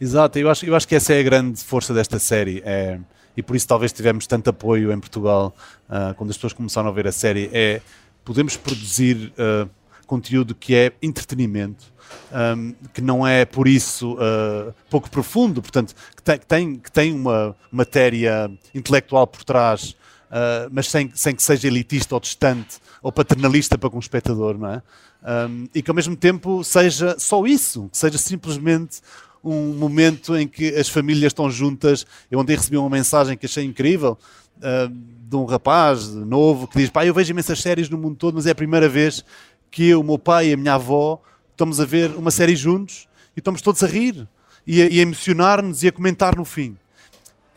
Exato, 0.00 0.38
eu 0.38 0.50
acho, 0.50 0.64
eu 0.64 0.74
acho 0.74 0.88
que 0.88 0.94
essa 0.94 1.12
é 1.12 1.20
a 1.20 1.22
grande 1.22 1.62
força 1.62 1.92
desta 1.92 2.18
série. 2.18 2.62
É, 2.64 2.98
e 3.36 3.42
por 3.42 3.54
isso 3.54 3.68
talvez 3.68 3.92
tivemos 3.92 4.26
tanto 4.26 4.50
apoio 4.50 4.90
em 4.92 4.98
Portugal 4.98 5.54
uh, 5.88 6.14
quando 6.14 6.30
as 6.30 6.36
pessoas 6.36 6.52
começaram 6.52 6.88
a 6.88 6.92
ver 6.92 7.06
a 7.06 7.12
série. 7.12 7.50
É 7.52 7.80
podemos 8.24 8.56
produzir 8.56 9.32
uh, 9.32 9.68
conteúdo 10.10 10.56
que 10.56 10.74
é 10.74 10.92
entretenimento, 11.00 11.92
um, 12.32 12.74
que 12.92 13.00
não 13.00 13.24
é 13.24 13.44
por 13.44 13.68
isso 13.68 14.14
uh, 14.14 14.74
pouco 14.90 15.08
profundo, 15.08 15.62
portanto, 15.62 15.94
que 16.16 16.22
tem, 16.48 16.76
que 16.76 16.90
tem, 16.90 17.14
uma 17.14 17.54
matéria 17.70 18.50
intelectual 18.74 19.24
por 19.24 19.44
trás, 19.44 19.90
uh, 20.30 20.68
mas 20.72 20.88
sem, 20.88 21.12
sem 21.14 21.32
que 21.32 21.44
seja 21.44 21.68
elitista 21.68 22.16
ou 22.16 22.20
distante 22.20 22.80
ou 23.00 23.12
paternalista 23.12 23.78
para 23.78 23.88
com 23.88 23.98
o 23.98 24.00
espectador, 24.00 24.58
não 24.58 24.68
é? 24.68 24.82
Um, 25.22 25.68
e 25.72 25.80
que 25.80 25.90
ao 25.90 25.94
mesmo 25.94 26.16
tempo 26.16 26.64
seja 26.64 27.16
só 27.16 27.46
isso, 27.46 27.88
que 27.92 27.96
seja 27.96 28.18
simplesmente 28.18 29.00
um 29.44 29.74
momento 29.74 30.36
em 30.36 30.48
que 30.48 30.74
as 30.74 30.88
famílias 30.88 31.30
estão 31.30 31.48
juntas. 31.48 32.04
Eu 32.28 32.40
ontem 32.40 32.56
recebi 32.56 32.76
uma 32.76 32.90
mensagem 32.90 33.36
que 33.36 33.46
achei 33.46 33.64
incrível. 33.64 34.18
Uh, 34.58 35.20
de 35.30 35.36
um 35.36 35.44
rapaz 35.44 36.08
novo 36.08 36.66
que 36.66 36.76
diz: 36.76 36.90
Pá, 36.90 37.06
eu 37.06 37.14
vejo 37.14 37.30
imensas 37.30 37.60
séries 37.60 37.88
no 37.88 37.96
mundo 37.96 38.16
todo, 38.16 38.34
mas 38.34 38.46
é 38.46 38.50
a 38.50 38.54
primeira 38.54 38.88
vez 38.88 39.24
que 39.70 39.88
eu, 39.88 40.00
o 40.00 40.04
meu 40.04 40.18
pai 40.18 40.50
e 40.50 40.52
a 40.52 40.56
minha 40.56 40.74
avó 40.74 41.20
estamos 41.52 41.80
a 41.80 41.84
ver 41.84 42.10
uma 42.16 42.30
série 42.30 42.56
juntos 42.56 43.08
e 43.36 43.40
estamos 43.40 43.62
todos 43.62 43.82
a 43.82 43.86
rir 43.86 44.26
e 44.66 44.82
a, 44.82 44.86
a 44.86 44.88
emocionar-nos 44.88 45.82
e 45.82 45.88
a 45.88 45.92
comentar 45.92 46.36
no 46.36 46.44
fim. 46.44 46.76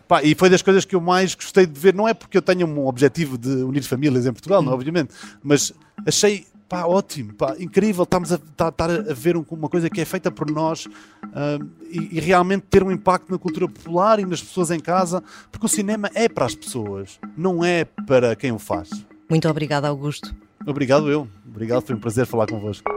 Pá, 0.08 0.22
e 0.22 0.36
foi 0.36 0.50
das 0.50 0.62
coisas 0.62 0.86
que 0.86 0.96
eu 0.96 1.02
mais 1.02 1.34
gostei 1.34 1.66
de 1.66 1.80
ver. 1.80 1.94
Não 1.94 2.08
é 2.08 2.14
porque 2.14 2.38
eu 2.38 2.42
tenho 2.42 2.68
um 2.68 2.86
objetivo 2.86 3.38
de 3.38 3.50
unir 3.50 3.84
famílias 3.84 4.26
em 4.26 4.34
Portugal, 4.34 4.62
não, 4.62 4.74
obviamente, 4.74 5.14
mas 5.42 5.74
achei 6.06 6.46
pá, 6.68 6.86
ótimo, 6.86 7.34
pá, 7.34 7.56
incrível. 7.60 8.04
Estamos 8.04 8.32
a, 8.32 8.38
tá, 8.38 8.70
estar 8.70 8.90
a 8.90 9.14
ver 9.14 9.38
uma 9.38 9.70
coisa 9.70 9.90
que 9.90 10.02
é 10.02 10.06
feita 10.06 10.32
por 10.32 10.50
nós 10.50 10.86
uh, 10.86 11.64
e, 11.90 12.18
e, 12.18 12.20
realmente 12.20 12.64
ter 12.70 12.84
um 12.84 12.92
impacto 12.92 13.32
na 13.32 13.38
cultura 13.38 13.68
popular 13.68 14.20
e 14.20 14.26
nas 14.26 14.42
pessoas 14.42 14.72
em 14.72 14.80
casa, 14.80 15.24
porque 15.52 15.66
o 15.66 15.70
cinema 15.70 16.10
é 16.14 16.28
para 16.28 16.46
as 16.46 16.56
pessoas, 16.56 17.20
não 17.38 17.64
é 17.64 17.86
para 17.86 18.36
quem 18.36 18.52
o 18.52 18.60
faz. 18.60 18.90
Muito 19.30 19.48
obrigado, 19.48 19.86
Augusto. 19.86 20.34
Obrigado 20.66 21.10
eu. 21.10 21.28
Obrigado, 21.48 21.84
foi 21.84 21.96
um 21.96 22.00
prazer 22.00 22.26
falar 22.26 22.48
convosco. 22.48 22.90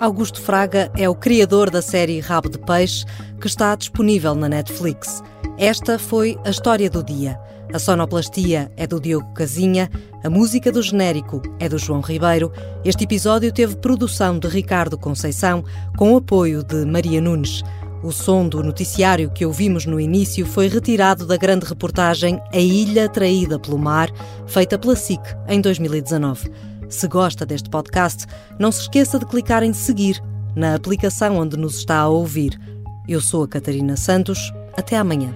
Augusto 0.00 0.40
Fraga 0.40 0.90
é 0.96 1.06
o 1.08 1.14
criador 1.14 1.68
da 1.68 1.82
série 1.82 2.20
Rabo 2.20 2.48
de 2.48 2.58
Peixe, 2.58 3.04
que 3.38 3.46
está 3.46 3.74
disponível 3.74 4.34
na 4.34 4.48
Netflix. 4.48 5.22
Esta 5.58 5.98
foi 5.98 6.38
a 6.42 6.48
história 6.48 6.88
do 6.88 7.04
dia. 7.04 7.38
A 7.72 7.78
sonoplastia 7.78 8.72
é 8.78 8.86
do 8.86 8.98
Diogo 8.98 9.32
Casinha, 9.34 9.90
a 10.24 10.30
música 10.30 10.72
do 10.72 10.82
genérico 10.82 11.40
é 11.60 11.68
do 11.68 11.78
João 11.78 12.00
Ribeiro. 12.00 12.50
Este 12.84 13.04
episódio 13.04 13.52
teve 13.52 13.76
produção 13.76 14.38
de 14.38 14.48
Ricardo 14.48 14.98
Conceição, 14.98 15.62
com 15.96 16.16
apoio 16.16 16.64
de 16.64 16.84
Maria 16.86 17.20
Nunes. 17.20 17.62
O 18.02 18.12
som 18.12 18.48
do 18.48 18.62
noticiário 18.62 19.30
que 19.30 19.44
ouvimos 19.44 19.84
no 19.84 20.00
início 20.00 20.46
foi 20.46 20.68
retirado 20.68 21.26
da 21.26 21.36
grande 21.36 21.66
reportagem 21.66 22.40
A 22.50 22.58
Ilha 22.58 23.08
Traída 23.08 23.58
pelo 23.58 23.78
Mar, 23.78 24.10
feita 24.46 24.78
pela 24.78 24.96
SIC 24.96 25.20
em 25.46 25.60
2019. 25.60 26.50
Se 26.88 27.06
gosta 27.06 27.44
deste 27.44 27.68
podcast, 27.68 28.24
não 28.58 28.72
se 28.72 28.82
esqueça 28.82 29.18
de 29.18 29.26
clicar 29.26 29.62
em 29.62 29.74
seguir 29.74 30.20
na 30.56 30.74
aplicação 30.74 31.36
onde 31.36 31.58
nos 31.58 31.76
está 31.76 31.98
a 31.98 32.08
ouvir. 32.08 32.58
Eu 33.06 33.20
sou 33.20 33.44
a 33.44 33.48
Catarina 33.48 33.96
Santos. 33.96 34.50
Até 34.76 34.96
amanhã. 34.96 35.34